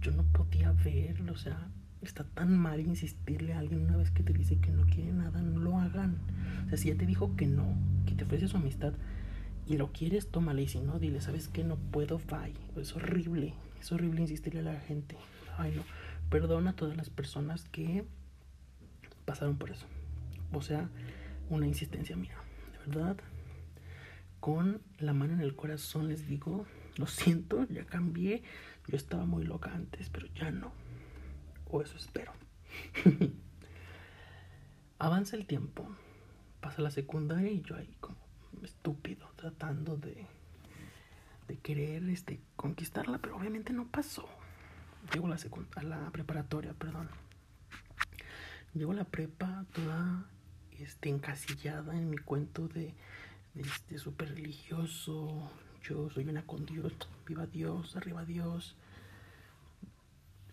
yo 0.00 0.12
no 0.12 0.22
podía 0.24 0.72
verlo, 0.72 1.32
o 1.32 1.36
sea, 1.36 1.68
está 2.02 2.24
tan 2.24 2.56
mal 2.56 2.80
insistirle 2.80 3.54
a 3.54 3.58
alguien 3.58 3.82
una 3.82 3.96
vez 3.96 4.10
que 4.10 4.22
te 4.22 4.32
dice 4.32 4.58
que 4.58 4.70
no 4.70 4.84
quiere 4.86 5.12
nada, 5.12 5.40
no 5.40 5.58
lo 5.58 5.78
hagan. 5.78 6.18
O 6.66 6.68
sea, 6.68 6.78
si 6.78 6.88
ya 6.88 6.96
te 6.96 7.06
dijo 7.06 7.36
que 7.36 7.46
no, 7.46 7.74
que 8.06 8.14
te 8.14 8.24
ofrece 8.24 8.48
su 8.48 8.56
amistad 8.56 8.92
y 9.66 9.76
lo 9.78 9.92
quieres, 9.92 10.30
tómale. 10.30 10.62
Y 10.62 10.68
si 10.68 10.80
no, 10.80 10.98
dile, 10.98 11.20
¿sabes 11.20 11.48
qué? 11.48 11.64
No 11.64 11.76
puedo, 11.76 12.18
bye. 12.18 12.54
Es 12.80 12.94
horrible, 12.94 13.54
es 13.80 13.90
horrible 13.92 14.20
insistirle 14.20 14.60
a 14.60 14.74
la 14.74 14.80
gente. 14.80 15.16
Ay, 15.56 15.72
no. 15.74 15.82
Perdona 16.30 16.70
a 16.70 16.76
todas 16.76 16.96
las 16.96 17.10
personas 17.10 17.64
que 17.64 18.04
pasaron 19.24 19.56
por 19.56 19.70
eso. 19.70 19.86
O 20.52 20.60
sea, 20.60 20.88
una 21.48 21.66
insistencia 21.66 22.16
mía. 22.16 22.36
De 22.72 22.92
verdad, 22.92 23.16
con 24.44 24.82
la 24.98 25.14
mano 25.14 25.32
en 25.32 25.40
el 25.40 25.56
corazón 25.56 26.10
les 26.10 26.26
digo, 26.26 26.66
lo 26.98 27.06
siento, 27.06 27.66
ya 27.70 27.86
cambié. 27.86 28.42
Yo 28.86 28.94
estaba 28.98 29.24
muy 29.24 29.42
loca 29.42 29.72
antes, 29.72 30.10
pero 30.10 30.26
ya 30.34 30.50
no. 30.50 30.70
O 31.70 31.80
eso 31.80 31.96
espero. 31.96 32.30
Avanza 34.98 35.36
el 35.36 35.46
tiempo. 35.46 35.88
Pasa 36.60 36.82
la 36.82 36.90
secundaria 36.90 37.50
y 37.50 37.62
yo 37.62 37.74
ahí 37.74 37.96
como 38.00 38.18
estúpido 38.62 39.26
tratando 39.36 39.96
de 39.96 40.26
de 41.48 41.56
querer 41.56 42.06
este 42.10 42.38
conquistarla, 42.56 43.16
pero 43.22 43.38
obviamente 43.38 43.72
no 43.72 43.86
pasó. 43.86 44.28
Llego 45.14 45.26
a 45.26 45.30
la 45.30 45.38
a 45.76 45.82
la 45.84 46.10
preparatoria, 46.10 46.74
perdón. 46.74 47.08
Llego 48.74 48.92
a 48.92 48.96
la 48.96 49.04
prepa 49.04 49.64
toda 49.72 50.28
este 50.72 51.08
encasillada 51.08 51.96
en 51.96 52.10
mi 52.10 52.18
cuento 52.18 52.68
de 52.68 52.94
este 53.56 53.98
súper 53.98 54.30
religioso, 54.30 55.50
yo 55.82 56.10
soy 56.10 56.26
una 56.28 56.46
con 56.46 56.66
Dios, 56.66 56.92
viva 57.26 57.46
Dios, 57.46 57.96
arriba 57.96 58.24
Dios. 58.24 58.76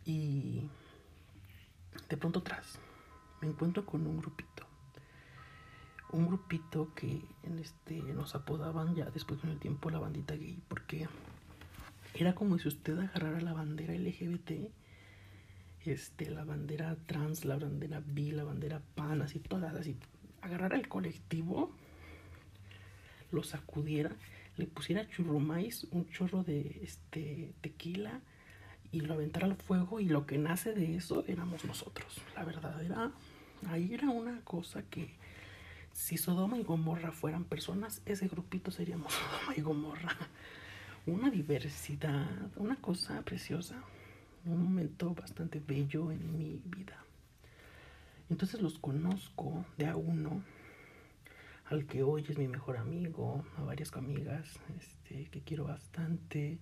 Y 0.05 0.69
de 2.09 2.17
pronto 2.17 2.39
atrás 2.39 2.79
me 3.41 3.47
encuentro 3.47 3.85
con 3.85 4.05
un 4.05 4.17
grupito. 4.17 4.65
Un 6.11 6.27
grupito 6.27 6.93
que 6.93 7.21
en 7.43 7.59
este 7.59 8.01
nos 8.01 8.35
apodaban 8.35 8.95
ya 8.95 9.09
después 9.09 9.39
con 9.39 9.49
el 9.49 9.59
tiempo 9.59 9.89
la 9.89 9.99
bandita 9.99 10.35
gay, 10.35 10.61
porque 10.67 11.07
era 12.13 12.35
como 12.35 12.59
si 12.59 12.67
usted 12.67 12.99
agarrara 12.99 13.39
la 13.39 13.53
bandera 13.53 13.93
LGBT, 13.93 14.69
este, 15.85 16.29
la 16.29 16.43
bandera 16.43 16.97
trans, 17.07 17.45
la 17.45 17.57
bandera 17.57 18.01
bi, 18.05 18.31
la 18.31 18.43
bandera 18.43 18.81
pan, 18.93 19.21
así 19.21 19.39
todas, 19.39 19.73
así, 19.73 19.97
agarrara 20.41 20.75
el 20.75 20.89
colectivo 20.89 21.73
lo 23.31 23.43
sacudiera, 23.43 24.11
le 24.57 24.67
pusiera 24.67 25.07
churrumais, 25.07 25.85
un 25.91 26.09
chorro 26.09 26.43
de 26.43 26.81
este 26.83 27.53
tequila 27.61 28.21
y 28.91 29.01
lo 29.01 29.13
aventara 29.13 29.45
al 29.45 29.55
fuego 29.55 29.99
y 29.99 30.05
lo 30.05 30.25
que 30.25 30.37
nace 30.37 30.73
de 30.73 30.95
eso 30.95 31.23
éramos 31.27 31.65
nosotros. 31.65 32.21
La 32.35 32.43
verdad 32.43 32.83
era, 32.83 33.11
ahí 33.69 33.93
era 33.93 34.09
una 34.09 34.41
cosa 34.41 34.83
que 34.83 35.13
si 35.93 36.17
Sodoma 36.17 36.57
y 36.57 36.63
Gomorra 36.63 37.11
fueran 37.11 37.45
personas, 37.45 38.01
ese 38.05 38.27
grupito 38.27 38.71
seríamos 38.71 39.13
Sodoma 39.13 39.57
y 39.57 39.61
Gomorra. 39.61 40.15
una 41.05 41.29
diversidad, 41.29 42.27
una 42.57 42.75
cosa 42.75 43.21
preciosa, 43.21 43.81
un 44.45 44.63
momento 44.63 45.13
bastante 45.13 45.59
bello 45.65 46.11
en 46.11 46.37
mi 46.37 46.61
vida. 46.65 46.97
Entonces 48.29 48.61
los 48.61 48.79
conozco 48.79 49.65
de 49.77 49.87
a 49.87 49.95
uno, 49.95 50.41
al 51.71 51.85
que 51.85 52.03
hoy 52.03 52.25
es 52.27 52.37
mi 52.37 52.49
mejor 52.49 52.75
amigo, 52.75 53.45
a 53.57 53.63
varias 53.63 53.93
amigas 53.93 54.59
este, 54.77 55.29
que 55.29 55.41
quiero 55.41 55.63
bastante, 55.63 56.59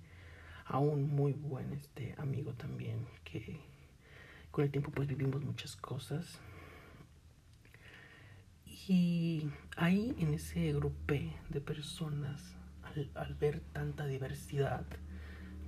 a 0.66 0.78
un 0.78 1.10
muy 1.16 1.34
buen 1.34 1.74
este, 1.74 2.14
amigo 2.20 2.54
también 2.54 3.08
que 3.24 3.60
con 4.52 4.64
el 4.64 4.70
tiempo 4.70 4.92
pues 4.92 5.08
vivimos 5.08 5.44
muchas 5.44 5.76
cosas. 5.76 6.40
Y 8.88 9.50
ahí 9.78 10.16
en 10.20 10.36
ese 10.36 10.74
grupo 10.74 11.16
de 11.50 11.62
personas, 11.62 12.56
al, 12.84 13.10
al 13.16 13.34
ver 13.34 13.62
tanta 13.74 14.06
diversidad, 14.06 14.86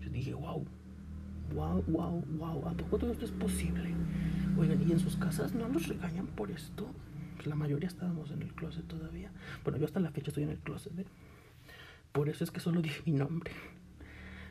yo 0.01 0.09
dije, 0.09 0.35
wow, 0.35 0.63
wow, 1.55 1.83
wow, 1.87 2.23
wow, 2.37 2.67
¿a 2.67 2.73
poco 2.73 2.99
todo 2.99 3.11
esto 3.11 3.25
es 3.25 3.31
posible? 3.31 3.91
Oigan, 4.59 4.87
¿y 4.87 4.91
en 4.91 4.99
sus 4.99 5.17
casas 5.17 5.55
no 5.55 5.67
los 5.67 5.87
regañan 5.87 6.27
por 6.27 6.51
esto? 6.51 6.93
La 7.45 7.55
mayoría 7.55 7.87
estábamos 7.87 8.31
en 8.31 8.41
el 8.41 8.53
closet 8.53 8.85
todavía. 8.87 9.31
Bueno, 9.63 9.77
yo 9.79 9.85
hasta 9.85 9.99
la 9.99 10.11
fecha 10.11 10.29
estoy 10.29 10.43
en 10.43 10.49
el 10.49 10.59
closet, 10.59 10.97
¿eh? 10.99 11.05
Por 12.11 12.29
eso 12.29 12.43
es 12.43 12.51
que 12.51 12.59
solo 12.59 12.81
dije 12.83 13.01
mi 13.05 13.13
nombre. 13.13 13.51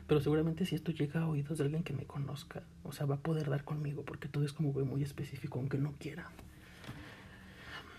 Pero 0.07 0.19
seguramente 0.19 0.65
si 0.65 0.75
esto 0.75 0.91
llega 0.91 1.21
a 1.21 1.27
oídos 1.27 1.57
de 1.57 1.63
alguien 1.63 1.83
que 1.83 1.93
me 1.93 2.05
conozca, 2.05 2.63
o 2.83 2.91
sea, 2.91 3.05
va 3.05 3.15
a 3.15 3.19
poder 3.19 3.49
dar 3.49 3.63
conmigo, 3.63 4.03
porque 4.03 4.27
todo 4.27 4.43
es 4.43 4.51
como 4.51 4.73
muy 4.73 5.03
específico, 5.03 5.59
aunque 5.59 5.77
no 5.77 5.93
quiera. 5.93 6.29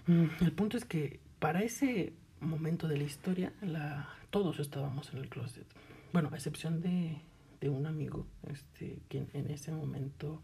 Mm, 0.06 0.26
el 0.40 0.52
punto 0.52 0.76
es 0.76 0.84
que 0.84 1.20
para 1.38 1.62
ese 1.62 2.12
momento 2.40 2.88
de 2.88 2.98
la 2.98 3.04
historia, 3.04 3.52
la, 3.62 4.08
todos 4.30 4.58
estábamos 4.58 5.12
en 5.14 5.20
el 5.20 5.28
closet. 5.28 5.66
Bueno, 6.12 6.28
a 6.32 6.36
excepción 6.36 6.82
de, 6.82 7.18
de 7.60 7.68
un 7.70 7.86
amigo, 7.86 8.26
este, 8.46 9.00
que 9.08 9.26
en 9.32 9.50
ese 9.50 9.72
momento 9.72 10.42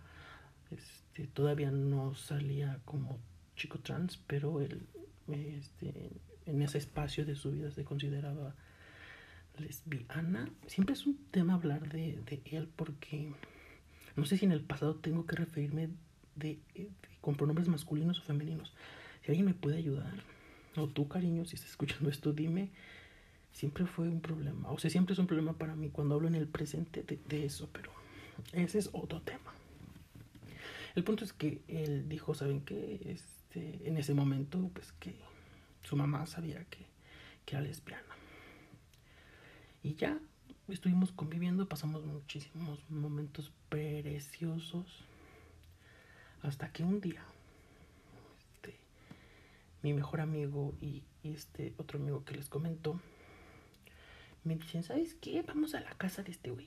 este, 0.70 1.26
todavía 1.26 1.70
no 1.70 2.14
salía 2.14 2.80
como 2.84 3.18
chico 3.58 3.78
trans, 3.80 4.16
pero 4.26 4.62
él, 4.62 4.86
este, 5.28 6.10
en 6.46 6.62
ese 6.62 6.78
espacio 6.78 7.26
de 7.26 7.36
su 7.36 7.52
vida 7.52 7.70
se 7.70 7.84
consideraba 7.84 8.54
lesbiana. 9.58 10.48
Siempre 10.66 10.94
es 10.94 11.06
un 11.06 11.18
tema 11.30 11.54
hablar 11.54 11.88
de, 11.90 12.18
él 12.46 12.68
porque 12.74 13.30
no 14.16 14.24
sé 14.24 14.38
si 14.38 14.46
en 14.46 14.52
el 14.52 14.62
pasado 14.62 14.94
tengo 14.94 15.26
que 15.26 15.36
referirme 15.36 15.90
de, 16.36 16.58
de, 16.74 16.88
con 17.20 17.36
pronombres 17.36 17.68
masculinos 17.68 18.20
o 18.20 18.22
femeninos. 18.22 18.72
Si 19.22 19.30
alguien 19.30 19.46
me 19.46 19.54
puede 19.54 19.76
ayudar, 19.76 20.14
o 20.76 20.86
tú, 20.86 21.08
cariño, 21.08 21.44
si 21.44 21.56
estás 21.56 21.70
escuchando 21.70 22.08
esto, 22.08 22.32
dime. 22.32 22.70
Siempre 23.52 23.86
fue 23.86 24.08
un 24.08 24.20
problema, 24.20 24.70
o 24.70 24.78
sea, 24.78 24.88
siempre 24.88 25.14
es 25.14 25.18
un 25.18 25.26
problema 25.26 25.54
para 25.54 25.74
mí 25.74 25.88
cuando 25.88 26.14
hablo 26.14 26.28
en 26.28 26.36
el 26.36 26.46
presente 26.46 27.02
de, 27.02 27.18
de 27.28 27.46
eso, 27.46 27.68
pero 27.72 27.90
ese 28.52 28.78
es 28.78 28.90
otro 28.92 29.20
tema. 29.22 29.52
El 30.94 31.02
punto 31.02 31.24
es 31.24 31.32
que 31.32 31.62
él 31.66 32.08
dijo, 32.08 32.34
¿saben 32.34 32.60
qué? 32.60 33.00
Este, 33.48 33.88
en 33.88 33.96
ese 33.96 34.12
momento, 34.12 34.70
pues 34.74 34.92
que 34.92 35.14
su 35.82 35.96
mamá 35.96 36.26
sabía 36.26 36.64
que, 36.64 36.84
que 37.46 37.56
era 37.56 37.62
lesbiana. 37.62 38.04
Y 39.82 39.94
ya 39.94 40.20
estuvimos 40.68 41.12
conviviendo, 41.12 41.66
pasamos 41.66 42.04
muchísimos 42.04 42.78
momentos 42.90 43.52
preciosos. 43.70 45.04
Hasta 46.42 46.70
que 46.72 46.84
un 46.84 47.00
día, 47.00 47.24
este, 48.52 48.76
mi 49.82 49.94
mejor 49.94 50.20
amigo 50.20 50.74
y, 50.80 51.02
este 51.24 51.74
otro 51.76 51.98
amigo 51.98 52.24
que 52.24 52.34
les 52.34 52.48
comentó, 52.48 53.00
me 54.44 54.56
dicen, 54.56 54.82
¿sabes 54.82 55.14
qué? 55.14 55.42
Vamos 55.42 55.74
a 55.74 55.80
la 55.80 55.90
casa 55.92 56.22
de 56.22 56.30
este 56.30 56.50
güey 56.50 56.66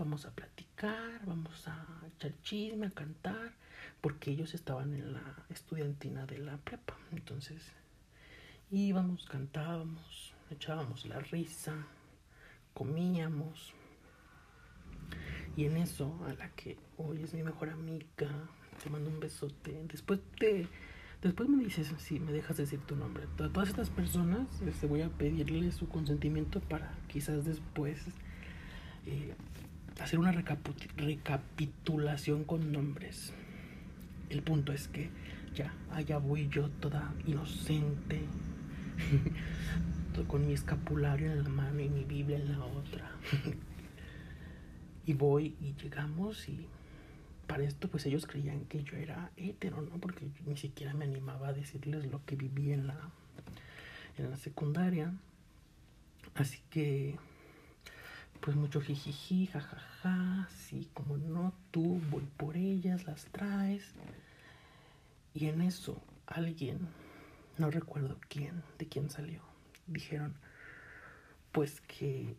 vamos 0.00 0.24
a 0.24 0.30
platicar, 0.30 1.20
vamos 1.26 1.68
a 1.68 1.84
echar 2.16 2.32
chisme, 2.42 2.86
a 2.86 2.90
cantar, 2.90 3.52
porque 4.00 4.30
ellos 4.30 4.54
estaban 4.54 4.94
en 4.94 5.12
la 5.12 5.44
estudiantina 5.50 6.24
de 6.24 6.38
la 6.38 6.56
prepa. 6.56 6.96
Entonces 7.12 7.62
íbamos, 8.70 9.26
cantábamos, 9.26 10.32
echábamos 10.50 11.04
la 11.04 11.20
risa, 11.20 11.74
comíamos. 12.72 13.74
Y 15.54 15.66
en 15.66 15.76
eso, 15.76 16.18
a 16.26 16.32
la 16.32 16.48
que 16.52 16.78
hoy 16.96 17.22
es 17.22 17.34
mi 17.34 17.42
mejor 17.42 17.68
amiga, 17.68 18.30
te 18.82 18.88
mando 18.88 19.10
un 19.10 19.20
besote. 19.20 19.84
Después 19.86 20.20
te, 20.38 20.66
después 21.20 21.46
me 21.46 21.62
dices 21.62 21.92
si 21.98 22.20
me 22.20 22.32
dejas 22.32 22.56
decir 22.56 22.80
tu 22.80 22.96
nombre. 22.96 23.24
A 23.24 23.48
todas 23.50 23.68
estas 23.68 23.90
personas 23.90 24.62
este, 24.62 24.86
voy 24.86 25.02
a 25.02 25.10
pedirle 25.10 25.70
su 25.72 25.90
consentimiento 25.90 26.58
para 26.60 26.94
quizás 27.08 27.44
después 27.44 28.06
eh, 29.04 29.34
hacer 30.00 30.18
una 30.18 30.32
recapitulación 30.32 32.44
con 32.44 32.72
nombres. 32.72 33.32
El 34.28 34.42
punto 34.42 34.72
es 34.72 34.88
que 34.88 35.10
ya, 35.54 35.72
allá 35.92 36.18
voy 36.18 36.48
yo 36.48 36.68
toda 36.68 37.14
inocente, 37.26 38.22
con 40.28 40.46
mi 40.46 40.52
escapulario 40.52 41.32
en 41.32 41.42
la 41.42 41.48
mano 41.48 41.80
y 41.80 41.88
mi 41.88 42.04
Biblia 42.04 42.36
en 42.36 42.52
la 42.52 42.62
otra. 42.64 43.10
y 45.06 45.14
voy 45.14 45.56
y 45.60 45.74
llegamos 45.82 46.48
y 46.48 46.66
para 47.46 47.64
esto 47.64 47.88
pues 47.88 48.06
ellos 48.06 48.26
creían 48.26 48.64
que 48.66 48.84
yo 48.84 48.96
era 48.96 49.30
hetero, 49.36 49.82
¿no? 49.82 49.98
Porque 49.98 50.28
ni 50.46 50.56
siquiera 50.56 50.94
me 50.94 51.04
animaba 51.04 51.48
a 51.48 51.52
decirles 51.52 52.06
lo 52.06 52.24
que 52.24 52.36
viví 52.36 52.72
en 52.72 52.86
la, 52.86 53.10
en 54.18 54.30
la 54.30 54.36
secundaria. 54.36 55.12
Así 56.34 56.60
que 56.70 57.18
pues 58.40 58.56
mucho 58.56 58.80
jijiji, 58.80 59.46
jajaja, 59.46 60.48
sí, 60.50 60.88
como 60.94 61.18
no, 61.18 61.52
tú 61.70 62.00
voy 62.10 62.26
por 62.36 62.56
ellas, 62.56 63.04
las 63.06 63.26
traes. 63.26 63.94
Y 65.34 65.46
en 65.46 65.60
eso 65.60 66.02
alguien, 66.26 66.88
no 67.58 67.70
recuerdo 67.70 68.18
quién, 68.28 68.62
de 68.78 68.86
quién 68.86 69.10
salió, 69.10 69.42
dijeron, 69.86 70.34
pues 71.52 71.80
que, 71.82 72.34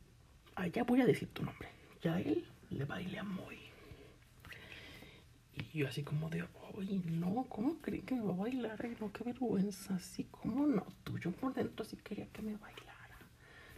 ah, 0.55 0.67
ya 0.67 0.83
voy 0.83 1.01
a 1.01 1.05
decir 1.05 1.29
tu 1.29 1.43
nombre, 1.43 1.69
ya 2.01 2.19
él 2.19 2.45
le 2.69 2.85
baile 2.85 3.19
a 3.19 3.23
Moy. 3.23 3.59
Y 5.53 5.77
yo 5.77 5.87
así 5.87 6.01
como 6.01 6.29
de, 6.29 6.47
oye, 6.73 7.01
no, 7.05 7.45
¿cómo 7.49 7.77
creí 7.79 8.01
que 8.01 8.15
me 8.15 8.23
va 8.23 8.33
a 8.33 8.37
bailar? 8.37 8.89
No, 8.99 9.11
qué 9.11 9.23
vergüenza, 9.23 9.95
así 9.95 10.23
como 10.25 10.65
no, 10.65 10.85
tú, 11.03 11.19
yo 11.19 11.31
por 11.31 11.53
dentro 11.53 11.85
sí 11.85 11.97
quería 11.97 12.27
que 12.27 12.41
me 12.41 12.55
bailara. 12.55 13.17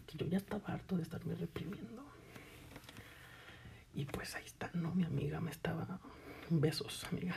Que 0.08 0.18
yo 0.18 0.26
ya 0.28 0.38
estaba 0.38 0.74
harto 0.74 0.96
de 0.96 1.04
estarme 1.04 1.36
reprimiendo. 1.36 2.13
Y 3.94 4.06
pues 4.06 4.36
ahí 4.36 4.46
está, 4.46 4.72
¿no? 4.74 4.94
Mi 4.94 5.04
amiga 5.04 5.40
me 5.40 5.52
estaba... 5.52 6.00
Besos, 6.50 7.06
amiga. 7.12 7.36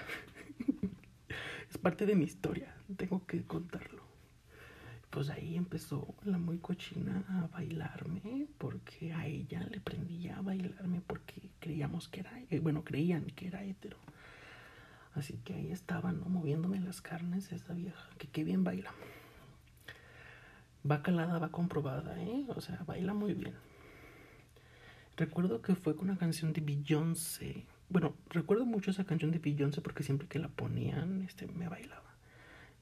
es 1.70 1.78
parte 1.78 2.06
de 2.06 2.16
mi 2.16 2.24
historia, 2.24 2.74
tengo 2.96 3.24
que 3.26 3.44
contarlo. 3.44 4.02
Pues 5.10 5.30
ahí 5.30 5.56
empezó 5.56 6.14
la 6.24 6.38
muy 6.38 6.58
cochina 6.58 7.24
a 7.28 7.46
bailarme 7.46 8.48
porque 8.58 9.12
a 9.12 9.26
ella 9.26 9.60
le 9.70 9.80
prendía 9.80 10.36
a 10.36 10.42
bailarme 10.42 11.00
porque 11.06 11.50
creíamos 11.60 12.08
que 12.08 12.20
era, 12.20 12.32
eh, 12.50 12.60
bueno, 12.60 12.84
creían 12.84 13.26
que 13.26 13.46
era 13.46 13.64
hetero. 13.64 13.98
Así 15.14 15.38
que 15.44 15.54
ahí 15.54 15.72
estaba, 15.72 16.12
¿no? 16.12 16.26
Moviéndome 16.26 16.78
las 16.80 17.00
carnes 17.00 17.50
esa 17.52 17.72
vieja, 17.72 18.10
que 18.18 18.28
qué 18.28 18.44
bien 18.44 18.64
baila. 18.64 18.92
Va 20.88 21.02
calada, 21.02 21.38
va 21.38 21.50
comprobada, 21.50 22.22
¿eh? 22.22 22.44
O 22.54 22.60
sea, 22.60 22.82
baila 22.86 23.14
muy 23.14 23.32
bien. 23.32 23.54
Recuerdo 25.16 25.62
que 25.62 25.74
fue 25.74 25.96
con 25.96 26.10
una 26.10 26.18
canción 26.18 26.52
de 26.52 26.60
Beyoncé. 26.60 27.64
Bueno, 27.88 28.14
recuerdo 28.28 28.66
mucho 28.66 28.90
esa 28.90 29.04
canción 29.04 29.30
de 29.30 29.38
Beyoncé 29.38 29.80
porque 29.80 30.02
siempre 30.02 30.28
que 30.28 30.38
la 30.38 30.48
ponían, 30.48 31.22
este, 31.22 31.46
me 31.46 31.68
bailaba. 31.68 32.14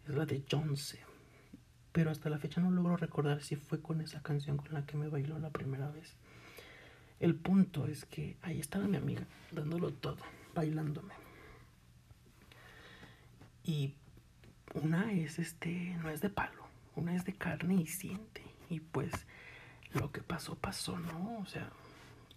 Es 0.09 0.15
la 0.15 0.27
de 0.27 0.39
Beyoncé. 0.39 0.99
Pero 1.93 2.11
hasta 2.11 2.31
la 2.31 2.39
fecha 2.39 2.61
no 2.61 2.73
logro 2.73 2.97
recordar 2.97 3.41
si 3.41 3.55
fue 3.55 3.81
con 3.81 4.01
esa 4.01 4.21
canción 4.21 4.57
con 4.57 4.75
la 4.75 4.85
que 4.85 4.97
me 4.97 5.09
bailó 5.09 5.39
la 5.39 5.51
primera 5.51 5.89
vez. 5.91 6.17
El 7.21 7.37
punto 7.37 7.87
es 7.87 8.05
que 8.05 8.37
ahí 8.43 8.59
estaba 8.59 8.89
mi 8.89 8.97
amiga, 8.97 9.27
dándolo 9.53 9.93
todo, 9.93 10.19
bailándome. 10.55 11.15
Y 13.63 13.95
una 14.75 15.13
es 15.13 15.39
este, 15.39 15.97
no 16.03 16.11
es 16.11 16.21
de 16.21 16.31
palo, 16.31 16.67
una 16.97 17.15
es 17.15 17.25
de 17.25 17.33
carne 17.33 17.77
y 17.77 17.87
siente. 17.87 18.43
Y 18.69 18.81
pues 18.81 19.13
lo 19.93 20.11
que 20.11 20.21
pasó, 20.21 20.57
pasó, 20.57 20.99
¿no? 20.99 21.39
O 21.39 21.47
sea, 21.47 21.71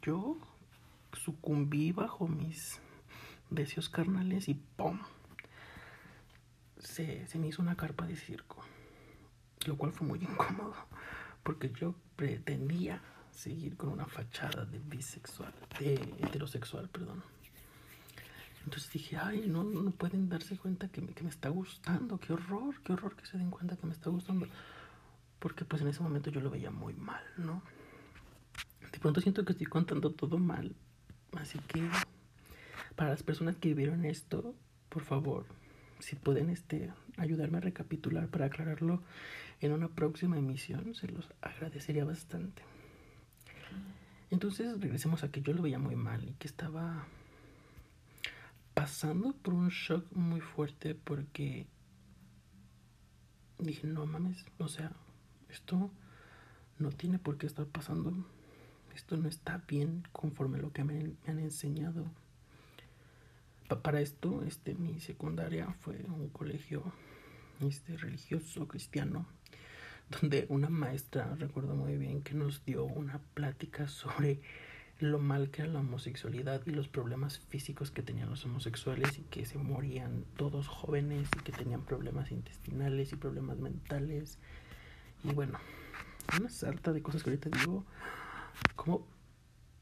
yo 0.07 0.37
sucumbí 1.11 1.91
bajo 1.91 2.29
mis 2.29 2.79
deseos 3.49 3.89
carnales 3.89 4.47
y 4.47 4.53
¡pum! 4.53 4.99
Se, 6.79 7.27
se 7.27 7.37
me 7.37 7.47
hizo 7.47 7.61
una 7.61 7.75
carpa 7.75 8.07
de 8.07 8.15
circo, 8.15 8.63
lo 9.65 9.75
cual 9.75 9.91
fue 9.91 10.07
muy 10.07 10.19
incómodo, 10.19 10.75
porque 11.43 11.71
yo 11.71 11.93
pretendía 12.15 13.01
seguir 13.31 13.75
con 13.75 13.89
una 13.89 14.05
fachada 14.05 14.63
de 14.63 14.79
bisexual, 14.79 15.53
de 15.77 15.95
heterosexual, 16.19 16.87
perdón. 16.87 17.21
Entonces 18.63 18.89
dije, 18.89 19.17
ay, 19.17 19.45
no, 19.47 19.65
no 19.65 19.91
pueden 19.91 20.29
darse 20.29 20.57
cuenta 20.57 20.87
que 20.87 21.01
me, 21.01 21.13
que 21.13 21.23
me 21.23 21.29
está 21.29 21.49
gustando, 21.49 22.17
qué 22.17 22.31
horror, 22.31 22.81
qué 22.81 22.93
horror 22.93 23.17
que 23.17 23.25
se 23.25 23.37
den 23.37 23.51
cuenta 23.51 23.75
que 23.75 23.87
me 23.87 23.93
está 23.93 24.09
gustando, 24.09 24.47
porque 25.39 25.65
pues 25.65 25.81
en 25.81 25.89
ese 25.89 26.01
momento 26.01 26.29
yo 26.29 26.39
lo 26.39 26.49
veía 26.49 26.71
muy 26.71 26.93
mal, 26.93 27.23
¿no? 27.35 27.61
De 28.91 28.99
pronto 28.99 29.21
siento 29.21 29.45
que 29.45 29.53
estoy 29.53 29.67
contando 29.67 30.11
todo 30.11 30.37
mal. 30.37 30.75
Así 31.33 31.59
que 31.59 31.87
para 32.95 33.11
las 33.11 33.23
personas 33.23 33.55
que 33.57 33.73
vieron 33.73 34.05
esto, 34.05 34.55
por 34.89 35.03
favor, 35.03 35.45
si 35.99 36.15
pueden 36.15 36.49
este, 36.49 36.91
ayudarme 37.17 37.57
a 37.57 37.61
recapitular 37.61 38.27
para 38.27 38.45
aclararlo 38.45 39.03
en 39.59 39.71
una 39.71 39.89
próxima 39.89 40.37
emisión, 40.37 40.95
se 40.95 41.07
los 41.07 41.29
agradecería 41.41 42.05
bastante. 42.05 42.61
Entonces 44.29 44.79
regresemos 44.79 45.23
a 45.23 45.31
que 45.31 45.41
yo 45.41 45.53
lo 45.53 45.61
veía 45.61 45.79
muy 45.79 45.95
mal 45.95 46.27
y 46.27 46.33
que 46.33 46.47
estaba 46.47 47.05
pasando 48.73 49.33
por 49.33 49.53
un 49.53 49.69
shock 49.69 50.05
muy 50.11 50.41
fuerte 50.41 50.93
porque 50.93 51.65
dije, 53.57 53.87
no 53.87 54.05
mames, 54.05 54.45
o 54.59 54.67
sea, 54.67 54.91
esto 55.49 55.89
no 56.77 56.91
tiene 56.91 57.19
por 57.19 57.37
qué 57.37 57.47
estar 57.47 57.65
pasando. 57.65 58.13
Esto 58.97 59.15
no 59.15 59.29
está 59.29 59.61
bien 59.67 60.01
conforme 60.11 60.57
lo 60.57 60.73
que 60.73 60.83
me, 60.83 61.13
han 61.27 61.37
enseñado. 61.37 62.03
para 63.83 64.01
esto, 64.01 64.41
este, 64.43 64.73
mi 64.73 64.99
secundaria 64.99 65.71
fue 65.81 66.03
un 66.07 66.29
colegio 66.29 66.81
este, 67.61 67.95
religioso 67.95 68.67
cristiano 68.67 69.27
donde 70.19 70.47
una 70.49 70.69
maestra, 70.69 71.35
recuerdo 71.35 71.75
muy 71.75 71.95
bien, 71.95 72.23
que 72.23 72.33
nos 72.33 72.65
dio 72.65 72.85
una 72.85 73.19
plática 73.35 73.87
sobre 73.87 74.41
lo 74.99 75.19
mal 75.19 75.51
que 75.51 75.61
era 75.61 75.73
la 75.73 75.81
homosexualidad 75.81 76.63
y 76.65 76.71
los 76.71 76.87
problemas 76.87 77.37
físicos 77.37 77.91
que 77.91 78.01
tenían 78.01 78.31
los 78.31 78.45
homosexuales 78.45 79.19
y 79.19 79.21
que 79.21 79.45
se 79.45 79.59
morían 79.59 80.25
todos 80.37 80.67
jóvenes 80.67 81.29
y 81.37 81.43
que 81.43 81.51
tenían 81.51 81.83
problemas 81.85 82.31
intestinales 82.31 83.13
y 83.13 83.15
problemas 83.15 83.59
mentales. 83.59 84.39
Y 85.23 85.33
bueno, 85.33 85.59
una 86.39 86.49
sarta 86.49 86.93
de 86.93 87.03
cosas 87.03 87.21
que 87.21 87.29
ahorita 87.29 87.51
digo, 87.51 87.83
¿cómo 87.83 87.85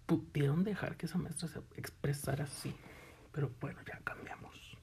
pudieron 0.05 0.63
dejar 0.63 0.97
que 0.97 1.05
esa 1.05 1.17
maestra 1.17 1.47
se 1.47 1.59
expresara 1.75 2.45
así? 2.45 2.75
Pero 3.31 3.51
bueno, 3.59 3.79
ya 3.87 3.99
cambiamos. 3.99 4.77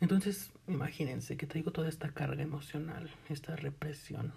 Entonces, 0.00 0.52
imagínense 0.66 1.36
que 1.36 1.46
traigo 1.46 1.72
toda 1.72 1.88
esta 1.88 2.10
carga 2.12 2.42
emocional, 2.42 3.10
esta 3.28 3.54
represión. 3.56 4.32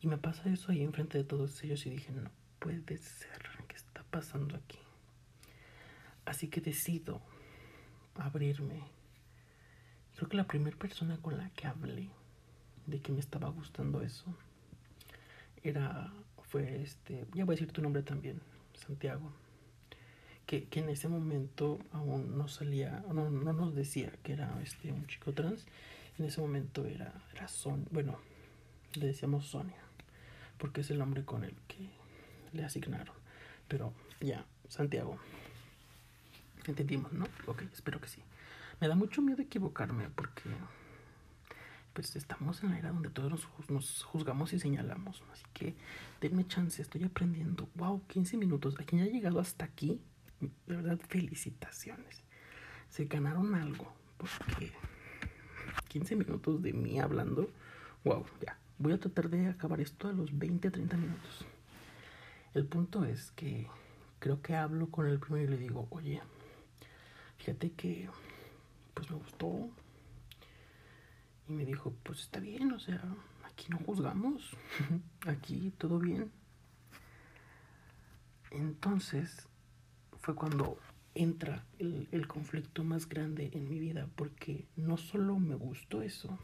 Y 0.00 0.06
me 0.06 0.18
pasa 0.18 0.48
eso 0.48 0.70
ahí 0.70 0.82
enfrente 0.82 1.18
de 1.18 1.24
todos 1.24 1.62
ellos 1.64 1.84
y 1.86 1.90
dije, 1.90 2.12
no 2.12 2.30
puede 2.58 2.96
ser, 2.96 3.42
¿qué 3.66 3.76
está 3.76 4.04
pasando 4.04 4.56
aquí? 4.56 4.78
Así 6.24 6.48
que 6.48 6.60
decido 6.60 7.20
abrirme. 8.14 8.84
Creo 10.14 10.28
que 10.28 10.36
la 10.36 10.46
primera 10.46 10.76
persona 10.76 11.16
con 11.16 11.36
la 11.36 11.50
que 11.50 11.66
hablé 11.66 12.10
de 12.86 13.00
que 13.00 13.12
me 13.12 13.20
estaba 13.20 13.48
gustando 13.48 14.02
eso 14.02 14.36
era, 15.62 16.12
fue 16.50 16.82
este, 16.82 17.26
ya 17.34 17.44
voy 17.44 17.54
a 17.54 17.56
decir 17.56 17.72
tu 17.72 17.82
nombre 17.82 18.02
también, 18.02 18.40
Santiago 18.74 19.32
que, 20.50 20.80
en 20.80 20.88
ese 20.88 21.08
momento 21.08 21.78
aún 21.92 22.36
no 22.36 22.48
salía, 22.48 23.04
no, 23.12 23.30
no 23.30 23.52
nos 23.52 23.74
decía 23.76 24.12
que 24.24 24.32
era 24.32 24.60
este 24.62 24.90
un 24.90 25.06
chico 25.06 25.32
trans. 25.32 25.64
En 26.18 26.24
ese 26.24 26.40
momento 26.40 26.84
era, 26.86 27.12
era 27.32 27.46
Son, 27.46 27.86
bueno, 27.92 28.18
le 28.94 29.06
decíamos 29.06 29.46
Sonia, 29.46 29.80
porque 30.58 30.80
es 30.80 30.90
el 30.90 30.98
nombre 30.98 31.24
con 31.24 31.44
el 31.44 31.54
que 31.68 31.88
le 32.52 32.64
asignaron. 32.64 33.14
Pero 33.68 33.92
ya, 34.20 34.44
Santiago. 34.68 35.18
Entendimos, 36.66 37.12
¿no? 37.12 37.26
Ok, 37.46 37.62
espero 37.72 38.00
que 38.00 38.08
sí. 38.08 38.20
Me 38.80 38.88
da 38.88 38.96
mucho 38.96 39.22
miedo 39.22 39.42
equivocarme 39.42 40.10
porque 40.10 40.42
pues 41.92 42.14
estamos 42.16 42.62
en 42.62 42.70
la 42.70 42.78
era 42.78 42.92
donde 42.92 43.10
todos 43.10 43.48
nos, 43.68 44.02
juzgamos 44.04 44.52
y 44.52 44.58
señalamos. 44.58 45.22
Así 45.32 45.44
que 45.52 45.74
denme 46.20 46.46
chance, 46.46 46.80
estoy 46.80 47.04
aprendiendo. 47.04 47.68
Wow, 47.74 48.02
15 48.06 48.36
minutos. 48.36 48.76
A 48.78 48.84
quien 48.84 49.02
ha 49.02 49.06
llegado 49.06 49.40
hasta 49.40 49.64
aquí, 49.64 50.00
de 50.40 50.76
verdad, 50.76 50.98
felicitaciones. 51.08 52.22
Se 52.88 53.04
ganaron 53.04 53.54
algo, 53.54 53.92
porque 54.16 54.72
15 55.88 56.16
minutos 56.16 56.62
de 56.62 56.72
mí 56.72 57.00
hablando, 57.00 57.50
wow, 58.04 58.24
ya. 58.44 58.58
Voy 58.78 58.92
a 58.94 58.98
tratar 58.98 59.28
de 59.28 59.48
acabar 59.48 59.80
esto 59.80 60.08
a 60.08 60.12
los 60.12 60.36
20, 60.38 60.70
30 60.70 60.96
minutos. 60.96 61.44
El 62.54 62.64
punto 62.64 63.04
es 63.04 63.30
que 63.32 63.66
creo 64.18 64.40
que 64.40 64.56
hablo 64.56 64.90
con 64.90 65.06
el 65.06 65.20
primero 65.20 65.44
y 65.44 65.48
le 65.48 65.58
digo, 65.58 65.86
oye, 65.90 66.20
fíjate 67.36 67.72
que 67.72 68.08
pues 68.94 69.10
me 69.10 69.16
gustó. 69.16 69.68
Y 71.50 71.52
me 71.52 71.64
dijo, 71.64 71.92
pues 72.04 72.20
está 72.20 72.38
bien, 72.38 72.70
o 72.70 72.78
sea, 72.78 73.02
aquí 73.44 73.66
no 73.70 73.78
juzgamos, 73.78 74.56
aquí 75.26 75.72
todo 75.78 75.98
bien. 75.98 76.30
Entonces, 78.52 79.48
fue 80.20 80.36
cuando 80.36 80.78
entra 81.12 81.64
el, 81.80 82.28
conflicto 82.28 82.84
más 82.84 83.08
grande 83.08 83.50
en 83.52 83.68
mi 83.68 83.80
vida, 83.80 84.08
porque 84.14 84.68
no 84.76 84.96
solo 84.96 85.40
me 85.40 85.56
gustó 85.56 86.02
eso, 86.02 86.38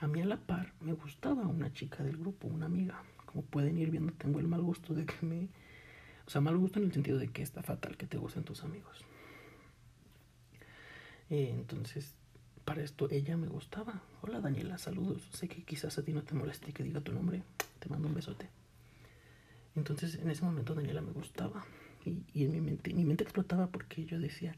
a 0.00 0.08
mí 0.08 0.20
a 0.20 0.26
la 0.26 0.38
par 0.38 0.72
me 0.80 0.94
gustaba 0.94 1.46
una 1.46 1.72
chica 1.72 2.02
del 2.02 2.16
grupo, 2.16 2.48
una 2.48 2.66
amiga. 2.66 3.00
Como 3.24 3.44
pueden 3.44 3.78
ir 3.78 3.92
viendo, 3.92 4.12
tengo 4.14 4.40
el 4.40 4.48
mal 4.48 4.62
gusto 4.62 4.94
de 4.94 5.06
que 5.06 5.24
me... 5.24 5.48
O 6.26 6.30
sea, 6.30 6.40
mal 6.40 6.56
gusto 6.56 6.80
en 6.80 6.86
el 6.86 6.92
sentido 6.92 7.18
de 7.18 7.28
que 7.28 7.42
está 7.42 7.62
fatal 7.62 7.96
que 7.96 8.08
te 8.08 8.18
gusten 8.18 8.42
tus 8.42 8.64
amigos. 8.64 9.04
Eh, 11.30 11.50
entonces, 11.54 12.17
para 12.68 12.82
esto 12.82 13.08
ella 13.10 13.34
me 13.38 13.46
gustaba. 13.46 14.02
Hola 14.20 14.42
Daniela, 14.42 14.76
saludos. 14.76 15.26
Sé 15.32 15.48
que 15.48 15.64
quizás 15.64 15.96
a 15.96 16.02
ti 16.04 16.12
no 16.12 16.22
te 16.22 16.34
moleste 16.34 16.74
que 16.74 16.82
diga 16.82 17.00
tu 17.00 17.14
nombre. 17.14 17.42
Te 17.78 17.88
mando 17.88 18.08
un 18.08 18.14
besote. 18.14 18.50
Entonces, 19.74 20.16
en 20.16 20.28
ese 20.28 20.44
momento 20.44 20.74
Daniela 20.74 21.00
me 21.00 21.12
gustaba 21.12 21.64
y, 22.04 22.44
en 22.44 22.52
mi 22.52 22.60
mente, 22.60 22.92
mi 22.92 23.06
mente 23.06 23.24
explotaba 23.24 23.68
porque 23.68 24.04
yo 24.04 24.20
decía, 24.20 24.54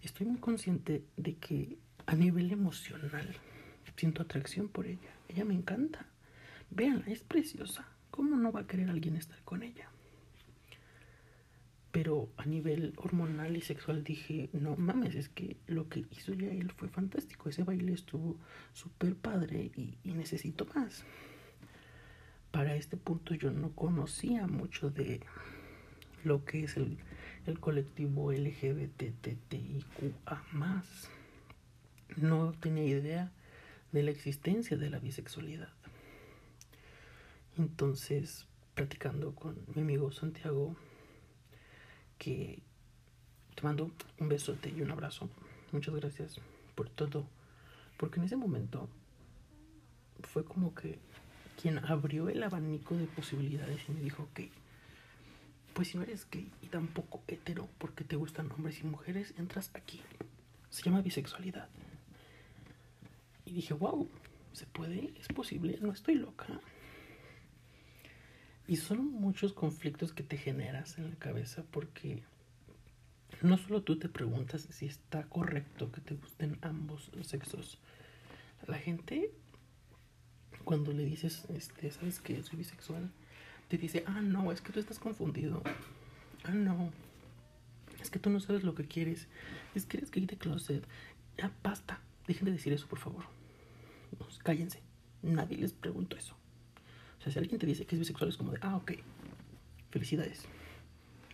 estoy 0.00 0.24
muy 0.24 0.38
consciente 0.38 1.04
de 1.18 1.36
que 1.36 1.76
a 2.06 2.14
nivel 2.14 2.50
emocional 2.50 3.36
siento 3.94 4.22
atracción 4.22 4.68
por 4.68 4.86
ella. 4.86 5.10
Ella 5.28 5.44
me 5.44 5.52
encanta. 5.52 6.06
Véanla, 6.70 7.04
es 7.08 7.24
preciosa. 7.24 7.86
¿Cómo 8.10 8.36
no 8.36 8.52
va 8.52 8.60
a 8.60 8.66
querer 8.66 8.88
alguien 8.88 9.16
estar 9.16 9.42
con 9.42 9.62
ella? 9.62 9.90
Pero 11.94 12.28
a 12.38 12.44
nivel 12.44 12.92
hormonal 12.96 13.56
y 13.56 13.60
sexual 13.60 14.02
dije, 14.02 14.50
no 14.52 14.74
mames, 14.74 15.14
es 15.14 15.28
que 15.28 15.56
lo 15.68 15.88
que 15.88 16.04
hizo 16.10 16.34
ya 16.34 16.48
él 16.48 16.72
fue 16.72 16.88
fantástico. 16.88 17.48
Ese 17.48 17.62
baile 17.62 17.92
estuvo 17.92 18.36
súper 18.72 19.14
padre 19.14 19.70
y, 19.76 19.96
necesito 20.02 20.66
más. 20.74 21.04
Para 22.50 22.74
este 22.74 22.96
punto 22.96 23.36
yo 23.36 23.52
no 23.52 23.70
conocía 23.76 24.48
mucho 24.48 24.90
de, 24.90 25.20
lo 26.24 26.44
que 26.44 26.64
es 26.64 26.76
el, 26.76 26.98
el 27.46 27.60
colectivo 27.60 28.32
LGBTTIQA. 28.32 30.02
No 32.16 32.54
tenía 32.58 32.86
idea 32.86 33.30
de 33.92 34.02
la 34.02 34.10
existencia 34.10 34.76
de 34.76 34.90
la 34.90 34.98
bisexualidad. 34.98 35.72
Entonces, 37.56 38.48
platicando 38.74 39.36
con 39.36 39.56
mi 39.76 39.82
amigo 39.82 40.10
Santiago, 40.10 40.74
que 42.18 42.62
te 43.54 43.62
mando 43.62 43.90
un 44.18 44.28
besote 44.28 44.70
y 44.70 44.82
un 44.82 44.90
abrazo. 44.90 45.28
Muchas 45.72 45.94
gracias 45.94 46.40
por 46.74 46.88
todo. 46.88 47.26
Porque 47.96 48.18
en 48.18 48.26
ese 48.26 48.36
momento 48.36 48.88
fue 50.22 50.44
como 50.44 50.74
que 50.74 50.98
quien 51.60 51.78
abrió 51.78 52.28
el 52.28 52.42
abanico 52.42 52.96
de 52.96 53.06
posibilidades 53.06 53.88
y 53.88 53.92
me 53.92 54.00
dijo, 54.00 54.24
ok, 54.24 54.40
pues 55.74 55.88
si 55.88 55.96
no 55.96 56.04
eres 56.04 56.26
gay 56.30 56.50
y 56.62 56.66
tampoco 56.68 57.22
hetero 57.26 57.68
porque 57.78 58.04
te 58.04 58.16
gustan 58.16 58.50
hombres 58.52 58.80
y 58.80 58.84
mujeres, 58.84 59.34
entras 59.38 59.70
aquí. 59.74 60.00
Se 60.70 60.82
llama 60.82 61.02
bisexualidad. 61.02 61.68
Y 63.44 63.52
dije, 63.52 63.74
wow, 63.74 64.08
¿se 64.52 64.66
puede? 64.66 65.12
¿Es 65.20 65.28
posible? 65.28 65.78
No 65.80 65.92
estoy 65.92 66.14
loca. 66.16 66.46
Y 68.66 68.76
son 68.76 69.12
muchos 69.12 69.52
conflictos 69.52 70.12
que 70.12 70.22
te 70.22 70.38
generas 70.38 70.98
en 70.98 71.10
la 71.10 71.16
cabeza 71.16 71.64
porque 71.70 72.22
no 73.42 73.58
solo 73.58 73.82
tú 73.82 73.98
te 73.98 74.08
preguntas 74.08 74.66
si 74.70 74.86
está 74.86 75.24
correcto 75.24 75.92
que 75.92 76.00
te 76.00 76.14
gusten 76.14 76.58
ambos 76.62 77.10
sexos. 77.22 77.78
La 78.66 78.78
gente, 78.78 79.30
cuando 80.64 80.92
le 80.92 81.04
dices, 81.04 81.44
este, 81.50 81.90
¿sabes 81.90 82.20
que 82.20 82.42
soy 82.42 82.58
bisexual? 82.58 83.10
te 83.68 83.78
dice, 83.78 84.04
ah, 84.06 84.20
no, 84.20 84.52
es 84.52 84.60
que 84.60 84.72
tú 84.72 84.80
estás 84.80 84.98
confundido. 84.98 85.62
Ah, 86.44 86.52
no. 86.52 86.92
Es 88.00 88.10
que 88.10 88.18
tú 88.18 88.30
no 88.30 88.40
sabes 88.40 88.62
lo 88.62 88.74
que 88.74 88.84
quieres. 88.84 89.28
Es 89.74 89.86
que 89.86 89.96
eres 89.96 90.10
gay 90.10 90.26
de 90.26 90.36
closet. 90.36 90.86
Ya 91.38 91.52
basta. 91.62 92.00
Dejen 92.26 92.46
de 92.46 92.52
decir 92.52 92.72
eso, 92.72 92.86
por 92.86 92.98
favor. 92.98 93.24
cállense. 94.42 94.80
Nadie 95.22 95.56
les 95.56 95.72
preguntó 95.72 96.16
eso. 96.16 96.36
Sea, 97.24 97.32
si 97.32 97.38
alguien 97.38 97.58
te 97.58 97.66
dice 97.66 97.86
que 97.86 97.96
es 97.96 97.98
bisexual, 97.98 98.28
es 98.28 98.36
como 98.36 98.52
de, 98.52 98.58
ah, 98.60 98.76
ok. 98.76 98.92
Felicidades. 99.90 100.44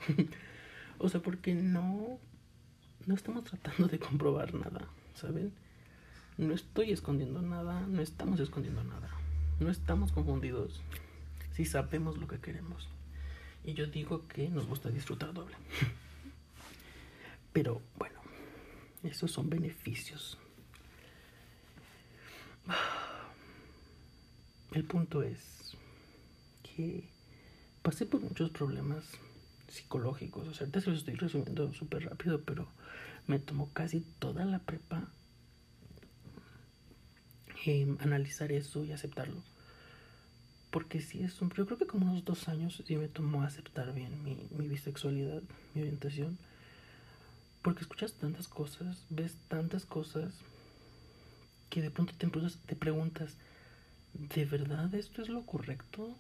o 0.99 1.09
sea, 1.09 1.21
porque 1.21 1.55
no. 1.55 2.19
No 3.07 3.15
estamos 3.15 3.45
tratando 3.45 3.89
de 3.89 3.99
comprobar 3.99 4.55
nada, 4.55 4.87
¿saben? 5.15 5.53
No 6.39 6.55
estoy 6.55 6.93
escondiendo 6.93 7.43
nada, 7.43 7.81
no 7.89 8.03
estamos 8.03 8.39
escondiendo 8.39 8.85
nada. 8.85 9.11
No 9.59 9.69
estamos 9.69 10.13
confundidos 10.13 10.81
si 11.55 11.65
sabemos 11.65 12.19
lo 12.19 12.29
que 12.29 12.39
queremos. 12.39 12.89
Y 13.65 13.75
yo 13.75 13.87
digo 13.87 14.29
que 14.29 14.49
nos 14.49 14.67
gusta 14.67 14.91
disfrutar 14.91 15.33
doble. 15.33 15.57
Pero 17.53 17.83
bueno, 17.99 18.21
esos 19.03 19.33
son 19.33 19.51
beneficios. 19.51 20.39
El 24.73 24.85
punto 24.85 25.23
es 25.23 25.77
pasé 27.83 28.07
por 28.07 28.21
muchos 28.21 28.51
problemas 28.51 29.05
psicológicos. 29.69 30.49
O 30.49 30.55
sea, 30.55 30.65
ahorita 30.65 30.81
se 30.81 30.91
los 30.91 31.01
estoy 31.01 31.15
resumiendo 31.15 31.73
súper 31.73 32.05
rápido, 32.05 32.43
pero 32.43 32.69
me 33.27 33.39
tomó 33.39 33.71
casi 33.73 34.01
toda 34.19 34.45
la 34.45 34.59
prepa 34.59 35.09
eh, 37.67 37.97
analizar 38.01 38.53
eso 38.53 38.85
y 38.85 38.93
aceptarlo. 38.93 39.43
Porque 40.71 41.01
si 41.01 41.23
es 41.23 41.41
un... 41.43 41.51
Yo 41.51 41.67
creo 41.67 41.79
que 41.79 41.87
como 41.87 42.11
unos 42.11 42.25
dos 42.25 42.49
años 42.49 42.83
sí 42.87 42.97
me 42.97 43.09
tomó 43.09 43.43
aceptar 43.43 43.93
bien 43.93 44.23
mi, 44.23 44.47
mi 44.51 44.69
bisexualidad, 44.69 45.43
mi 45.75 45.83
orientación. 45.83 46.39
Porque 47.63 47.83
escuchas 47.83 48.15
tantas 48.15 48.49
cosas, 48.49 49.05
ves 49.11 49.37
tantas 49.49 49.85
cosas, 49.85 50.33
que 51.71 51.83
de 51.83 51.91
pronto 51.91 52.13
te, 52.19 52.27
te 52.67 52.77
preguntas, 52.77 53.37
¿de 54.13 54.45
verdad 54.45 54.93
esto 54.95 55.23
es 55.23 55.29
lo 55.29 55.47
correcto? 55.47 56.17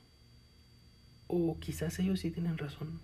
O 1.33 1.59
quizás 1.61 1.97
ellos 2.01 2.19
sí 2.19 2.33
tienen 2.33 2.59
razón. 2.59 2.99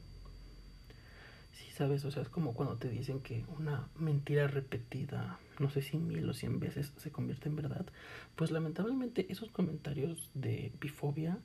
Sí, 1.53 1.71
sabes, 1.71 2.05
o 2.05 2.11
sea, 2.11 2.23
es 2.23 2.29
como 2.29 2.55
cuando 2.55 2.77
te 2.77 2.89
dicen 2.89 3.21
que 3.21 3.45
una 3.57 3.89
mentira 3.97 4.49
repetida, 4.49 5.39
no 5.61 5.71
sé 5.71 5.81
si 5.81 5.97
mil 5.97 6.29
o 6.29 6.35
cien 6.35 6.59
veces, 6.59 6.93
se 6.97 7.12
convierte 7.12 7.49
en 7.49 7.55
verdad. 7.55 7.87
Pues 8.35 8.51
lamentablemente 8.51 9.27
esos 9.31 9.51
comentarios 9.51 10.29
de 10.35 10.73
bifobia 10.81 11.39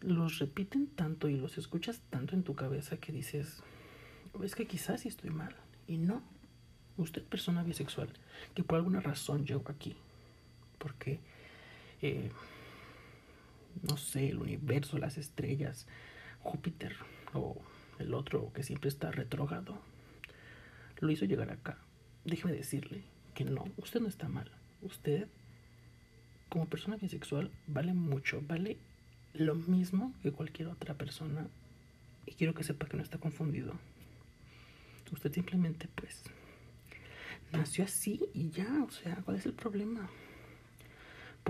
los 0.00 0.40
repiten 0.40 0.88
tanto 0.88 1.28
y 1.28 1.36
los 1.36 1.56
escuchas 1.56 2.00
tanto 2.10 2.34
en 2.34 2.42
tu 2.42 2.56
cabeza 2.56 2.96
que 2.96 3.12
dices, 3.12 3.62
es 4.42 4.56
que 4.56 4.66
quizás 4.66 5.02
sí 5.02 5.08
estoy 5.08 5.30
mal. 5.30 5.54
Y 5.86 5.98
no, 5.98 6.20
usted 6.96 7.22
persona 7.22 7.62
bisexual, 7.62 8.08
que 8.54 8.64
por 8.64 8.76
alguna 8.76 9.00
razón 9.00 9.46
llegó 9.46 9.70
aquí, 9.70 9.94
porque, 10.78 11.20
eh, 12.02 12.30
no 13.82 13.96
sé, 13.96 14.28
el 14.28 14.38
universo, 14.38 14.98
las 14.98 15.18
estrellas, 15.18 15.86
Júpiter 16.40 16.96
o 17.34 17.60
el 17.98 18.14
otro 18.14 18.52
que 18.52 18.62
siempre 18.62 18.88
está 18.88 19.10
retrogado, 19.10 19.80
lo 21.00 21.10
hizo 21.10 21.24
llegar 21.24 21.50
acá. 21.50 21.78
Déjeme 22.24 22.52
decirle 22.52 23.02
que 23.34 23.44
no, 23.44 23.64
usted 23.76 24.00
no 24.00 24.08
está 24.08 24.28
mal. 24.28 24.50
Usted, 24.82 25.28
como 26.48 26.66
persona 26.66 26.96
bisexual, 26.96 27.50
vale 27.66 27.94
mucho, 27.94 28.42
vale 28.46 28.78
lo 29.34 29.54
mismo 29.54 30.14
que 30.22 30.32
cualquier 30.32 30.68
otra 30.68 30.94
persona. 30.94 31.46
Y 32.26 32.32
quiero 32.32 32.54
que 32.54 32.64
sepa 32.64 32.86
que 32.86 32.96
no 32.96 33.02
está 33.02 33.18
confundido. 33.18 33.74
Usted 35.12 35.32
simplemente, 35.32 35.88
pues, 35.94 36.22
nació 37.52 37.84
así 37.84 38.20
y 38.32 38.50
ya, 38.50 38.84
o 38.84 38.90
sea, 38.90 39.16
¿cuál 39.24 39.36
es 39.38 39.46
el 39.46 39.54
problema? 39.54 40.08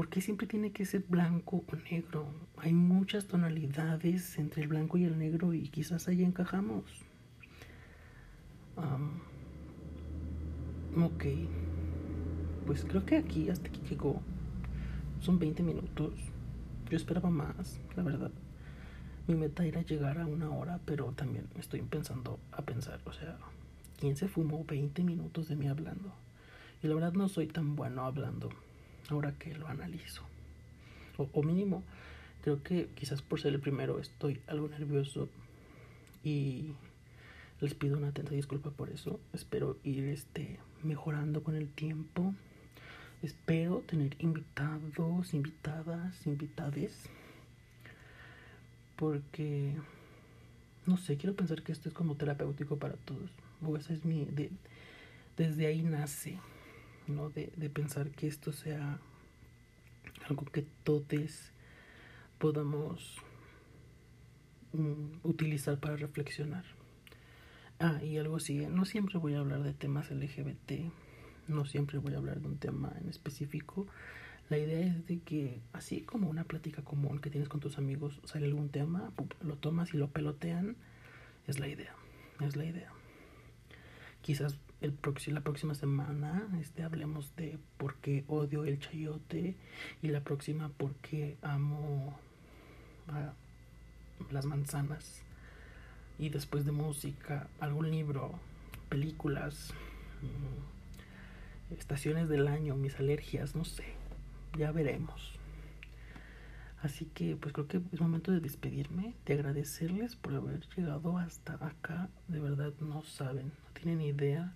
¿Por 0.00 0.08
qué 0.08 0.22
siempre 0.22 0.46
tiene 0.46 0.72
que 0.72 0.86
ser 0.86 1.04
blanco 1.06 1.62
o 1.70 1.76
negro? 1.90 2.26
Hay 2.56 2.72
muchas 2.72 3.26
tonalidades 3.26 4.38
entre 4.38 4.62
el 4.62 4.68
blanco 4.68 4.96
y 4.96 5.04
el 5.04 5.18
negro 5.18 5.52
y 5.52 5.68
quizás 5.68 6.08
ahí 6.08 6.24
encajamos. 6.24 6.84
ok, 10.96 11.24
pues 12.66 12.86
creo 12.86 13.04
que 13.04 13.18
aquí 13.18 13.50
hasta 13.50 13.68
aquí 13.68 13.82
llegó. 13.90 14.22
Son 15.20 15.38
20 15.38 15.62
minutos. 15.64 16.14
Yo 16.88 16.96
esperaba 16.96 17.28
más, 17.28 17.78
la 17.94 18.02
verdad. 18.02 18.30
Mi 19.28 19.34
meta 19.34 19.66
era 19.66 19.82
llegar 19.82 20.18
a 20.18 20.24
una 20.24 20.48
hora, 20.48 20.80
pero 20.86 21.12
también 21.12 21.44
estoy 21.58 21.82
pensando 21.82 22.40
a 22.52 22.62
pensar, 22.62 23.00
o 23.04 23.12
sea, 23.12 23.36
¿quién 23.98 24.16
se 24.16 24.28
fumó 24.28 24.64
20 24.64 25.04
minutos 25.04 25.48
de 25.48 25.56
mí 25.56 25.68
hablando? 25.68 26.10
Y 26.82 26.86
la 26.86 26.94
verdad 26.94 27.12
no 27.12 27.28
soy 27.28 27.48
tan 27.48 27.76
bueno 27.76 28.06
hablando 28.06 28.48
ahora 29.10 29.32
que 29.38 29.54
lo 29.54 29.68
analizo. 29.68 30.22
O, 31.32 31.42
mínimo, 31.42 31.82
creo 32.42 32.62
que 32.62 32.88
quizás 32.94 33.20
por 33.20 33.40
ser 33.40 33.52
el 33.52 33.60
primero 33.60 34.00
estoy 34.00 34.40
algo 34.46 34.68
nervioso 34.68 35.28
y 36.24 36.72
les 37.60 37.74
pido 37.74 37.98
una 37.98 38.08
atenta 38.08 38.34
disculpa 38.34 38.70
por 38.70 38.88
eso. 38.88 39.20
Espero 39.34 39.76
ir 39.84 40.04
este, 40.04 40.58
mejorando 40.82 41.42
con 41.42 41.56
el 41.56 41.68
tiempo. 41.68 42.34
Espero 43.22 43.80
tener 43.86 44.16
invitados, 44.18 45.34
invitadas, 45.34 46.26
invitades. 46.26 47.04
Porque, 48.96 49.74
no 50.86 50.96
sé, 50.96 51.18
quiero 51.18 51.36
pensar 51.36 51.62
que 51.62 51.72
esto 51.72 51.90
es 51.90 51.94
como 51.94 52.14
terapéutico 52.14 52.76
para 52.76 52.94
todos. 52.94 53.30
O 53.62 53.76
esa 53.76 53.92
es 53.92 54.06
mi... 54.06 54.26
desde 55.36 55.66
ahí 55.66 55.82
nace 55.82 56.38
¿no? 57.10 57.30
De, 57.30 57.48
pensar 57.70 58.10
que 58.10 58.26
esto 58.26 58.52
sea 58.52 58.98
algo 60.28 60.44
que 60.46 60.64
todos 60.84 61.52
podamos 62.38 63.16
mm, 64.72 65.18
utilizar 65.22 65.78
para 65.78 65.96
reflexionar. 65.96 66.64
Ah, 67.78 68.02
y 68.02 68.18
algo 68.18 68.36
así, 68.36 68.66
no 68.66 68.84
siempre 68.84 69.18
voy 69.18 69.34
a 69.34 69.38
hablar 69.38 69.62
de 69.62 69.72
temas 69.72 70.10
LGBT, 70.10 70.72
no 71.48 71.64
siempre 71.64 71.98
voy 71.98 72.14
a 72.14 72.18
hablar 72.18 72.40
de 72.40 72.48
un 72.48 72.58
tema 72.58 72.92
en 73.00 73.08
específico. 73.08 73.86
La 74.50 74.58
idea 74.58 74.86
es 74.86 75.06
de 75.06 75.20
que, 75.20 75.60
así 75.72 76.02
como 76.02 76.28
una 76.28 76.44
plática 76.44 76.82
común 76.82 77.20
que 77.20 77.30
tienes 77.30 77.48
con 77.48 77.60
tus 77.60 77.78
amigos, 77.78 78.20
sale 78.24 78.46
algún 78.46 78.68
tema, 78.68 79.12
lo 79.42 79.56
tomas 79.56 79.94
y 79.94 79.96
lo 79.96 80.08
pelotean, 80.08 80.76
es 81.46 81.58
la 81.58 81.68
idea, 81.68 81.94
es 82.40 82.56
la 82.56 82.64
idea. 82.64 82.92
Quizás 84.22 84.58
el 84.80 84.96
la 85.26 85.40
próxima 85.42 85.74
semana 85.74 86.48
este, 86.60 86.82
hablemos 86.82 87.34
de 87.36 87.58
por 87.76 87.96
qué 87.96 88.24
odio 88.28 88.64
el 88.64 88.78
chayote 88.78 89.56
y 90.02 90.08
la 90.08 90.20
próxima 90.22 90.70
por 90.70 90.94
qué 90.96 91.36
amo 91.42 92.18
las 94.30 94.46
manzanas. 94.46 95.22
Y 96.18 96.28
después 96.28 96.64
de 96.64 96.72
música 96.72 97.48
algún 97.60 97.90
libro 97.90 98.38
películas 98.88 99.72
mm, 100.22 101.74
estaciones 101.74 102.28
del 102.28 102.48
año 102.48 102.74
mis 102.74 102.98
alergias 102.98 103.54
no 103.54 103.64
sé 103.64 103.84
ya 104.58 104.72
veremos. 104.72 105.32
Así 106.82 107.04
que 107.04 107.36
pues 107.36 107.52
creo 107.52 107.68
que 107.68 107.82
es 107.92 108.00
momento 108.00 108.32
de 108.32 108.40
despedirme 108.40 109.14
de 109.26 109.34
agradecerles 109.34 110.16
por 110.16 110.34
haber 110.34 110.66
llegado 110.74 111.18
hasta 111.18 111.54
acá 111.54 112.08
de 112.28 112.40
verdad 112.40 112.72
no 112.80 113.02
saben 113.02 113.48
no 113.48 113.70
tienen 113.74 114.00
idea 114.00 114.54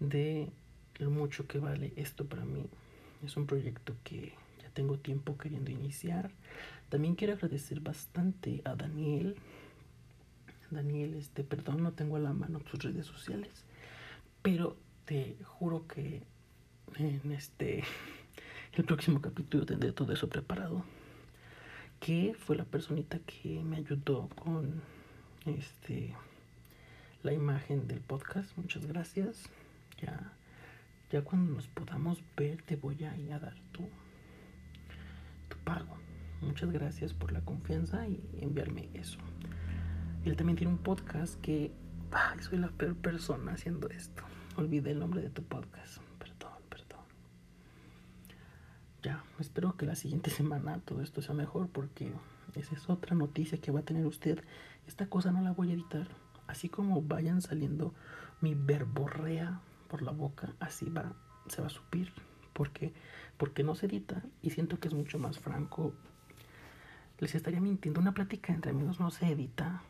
de 0.00 0.50
lo 0.98 1.10
mucho 1.10 1.46
que 1.46 1.58
vale 1.58 1.92
esto 1.96 2.26
para 2.26 2.44
mí. 2.44 2.66
Es 3.24 3.36
un 3.36 3.46
proyecto 3.46 3.94
que 4.02 4.32
ya 4.62 4.70
tengo 4.70 4.98
tiempo 4.98 5.38
queriendo 5.38 5.70
iniciar. 5.70 6.30
También 6.88 7.14
quiero 7.14 7.34
agradecer 7.34 7.80
bastante 7.80 8.62
a 8.64 8.74
Daniel. 8.74 9.36
Daniel, 10.70 11.14
este, 11.14 11.44
perdón, 11.44 11.82
no 11.82 11.92
tengo 11.92 12.16
a 12.16 12.20
la 12.20 12.32
mano 12.32 12.60
sus 12.70 12.82
redes 12.82 13.06
sociales, 13.06 13.64
pero 14.40 14.76
te 15.04 15.36
juro 15.42 15.86
que 15.88 16.22
en 16.96 17.32
este 17.32 17.82
el 18.74 18.84
próximo 18.84 19.20
capítulo 19.20 19.66
tendré 19.66 19.92
todo 19.92 20.12
eso 20.12 20.28
preparado. 20.28 20.84
Que 21.98 22.34
fue 22.38 22.56
la 22.56 22.64
personita 22.64 23.18
que 23.18 23.62
me 23.62 23.76
ayudó 23.76 24.28
con 24.30 24.80
este 25.44 26.14
la 27.22 27.34
imagen 27.34 27.86
del 27.86 28.00
podcast. 28.00 28.56
Muchas 28.56 28.86
gracias 28.86 29.50
ya, 30.00 30.32
ya 31.10 31.22
cuando 31.22 31.54
nos 31.54 31.68
podamos 31.68 32.22
ver 32.36 32.62
te 32.62 32.76
voy 32.76 33.04
a 33.04 33.16
ir 33.16 33.32
a 33.32 33.38
dar 33.38 33.54
tu, 33.72 33.88
tu 35.48 35.56
pago. 35.64 35.96
Muchas 36.40 36.70
gracias 36.70 37.12
por 37.12 37.32
la 37.32 37.40
confianza 37.42 38.06
y 38.08 38.20
enviarme 38.40 38.88
eso. 38.94 39.18
Él 40.24 40.36
también 40.36 40.56
tiene 40.56 40.72
un 40.72 40.78
podcast 40.78 41.40
que 41.40 41.72
ay, 42.12 42.42
soy 42.42 42.58
la 42.58 42.68
peor 42.68 42.96
persona 42.96 43.52
haciendo 43.52 43.88
esto. 43.88 44.22
Olvidé 44.56 44.92
el 44.92 44.98
nombre 44.98 45.22
de 45.22 45.30
tu 45.30 45.42
podcast. 45.42 45.98
Perdón, 46.18 46.52
perdón. 46.68 47.04
Ya, 49.02 49.24
espero 49.38 49.76
que 49.76 49.86
la 49.86 49.94
siguiente 49.94 50.30
semana 50.30 50.80
todo 50.80 51.02
esto 51.02 51.22
sea 51.22 51.34
mejor 51.34 51.68
porque 51.68 52.12
esa 52.54 52.74
es 52.74 52.88
otra 52.88 53.14
noticia 53.14 53.58
que 53.58 53.70
va 53.70 53.80
a 53.80 53.84
tener 53.84 54.06
usted. 54.06 54.42
Esta 54.86 55.06
cosa 55.06 55.30
no 55.30 55.42
la 55.42 55.52
voy 55.52 55.70
a 55.70 55.74
editar. 55.74 56.08
Así 56.46 56.68
como 56.68 57.00
vayan 57.02 57.42
saliendo 57.42 57.94
mi 58.40 58.54
verborrea 58.54 59.60
por 59.90 60.02
la 60.02 60.12
boca, 60.12 60.54
así 60.60 60.88
va, 60.88 61.12
se 61.48 61.60
va 61.60 61.66
a 61.66 61.70
subir. 61.70 62.12
porque 62.52 62.94
Porque 63.36 63.64
no 63.64 63.74
se 63.74 63.86
edita 63.86 64.22
y 64.42 64.50
siento 64.50 64.78
que 64.78 64.88
es 64.88 64.94
mucho 64.94 65.18
más 65.18 65.38
franco. 65.38 65.92
Les 67.18 67.34
estaría 67.34 67.60
mintiendo, 67.60 68.00
una 68.00 68.12
plática 68.12 68.52
entre 68.52 68.70
amigos 68.70 69.00
no 69.00 69.10
se 69.10 69.26
edita. 69.26 69.82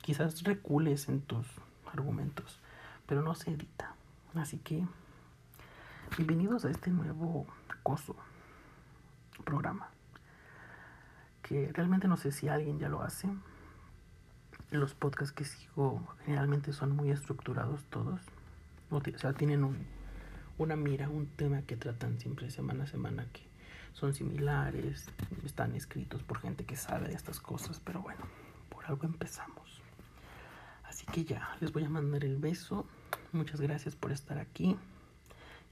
Quizás 0.00 0.44
recules 0.44 1.08
en 1.08 1.20
tus 1.20 1.46
argumentos, 1.92 2.58
pero 3.06 3.22
no 3.22 3.34
se 3.34 3.50
edita. 3.50 3.94
Así 4.34 4.58
que, 4.58 4.86
bienvenidos 6.16 6.64
a 6.64 6.70
este 6.70 6.90
nuevo 6.90 7.46
coso, 7.82 8.16
programa. 9.44 9.90
que 11.42 11.72
realmente 11.72 12.06
no 12.06 12.16
sé 12.16 12.30
si 12.30 12.48
alguien 12.48 12.78
ya 12.78 12.88
lo 12.88 13.02
hace. 13.02 13.28
Los 14.70 14.94
podcasts 14.94 15.32
que 15.32 15.44
sigo 15.44 16.06
generalmente 16.24 16.72
son 16.72 16.94
muy 16.94 17.10
estructurados 17.10 17.84
todos. 17.90 18.20
O 18.90 19.00
sea, 19.18 19.32
tienen 19.32 19.64
un, 19.64 19.78
una 20.58 20.76
mira, 20.76 21.08
un 21.08 21.26
tema 21.26 21.62
que 21.62 21.76
tratan 21.76 22.18
siempre 22.18 22.50
semana 22.50 22.84
a 22.84 22.86
semana 22.86 23.26
que 23.32 23.42
son 23.92 24.14
similares, 24.14 25.06
están 25.44 25.74
escritos 25.74 26.22
por 26.22 26.38
gente 26.38 26.64
que 26.64 26.76
sabe 26.76 27.08
de 27.08 27.14
estas 27.14 27.40
cosas, 27.40 27.80
pero 27.84 28.02
bueno, 28.02 28.20
por 28.68 28.84
algo 28.86 29.04
empezamos. 29.04 29.80
Así 30.84 31.06
que 31.06 31.24
ya, 31.24 31.56
les 31.60 31.72
voy 31.72 31.84
a 31.84 31.88
mandar 31.88 32.24
el 32.24 32.36
beso. 32.36 32.86
Muchas 33.32 33.60
gracias 33.60 33.94
por 33.94 34.10
estar 34.10 34.38
aquí. 34.38 34.76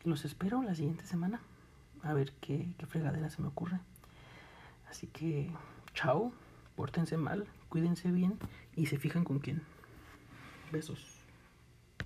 Y 0.04 0.09
los 0.09 0.24
espero 0.24 0.62
la 0.62 0.74
siguiente 0.74 1.07
semana. 1.07 1.40
A 2.02 2.12
ver 2.12 2.33
qué, 2.40 2.72
qué 2.78 2.87
fregadera 2.87 3.28
se 3.31 3.42
me 3.42 3.48
ocurre. 3.48 3.81
Así 4.88 5.09
que, 5.09 5.50
chao, 5.92 6.33
pórtense 6.76 7.16
mal, 7.16 7.46
cuídense 7.68 8.11
bien 8.12 8.38
y 8.76 8.87
se 8.87 8.98
fijan 8.98 9.24
con 9.24 9.40
quién. 9.40 9.62
Besos. 10.70 11.17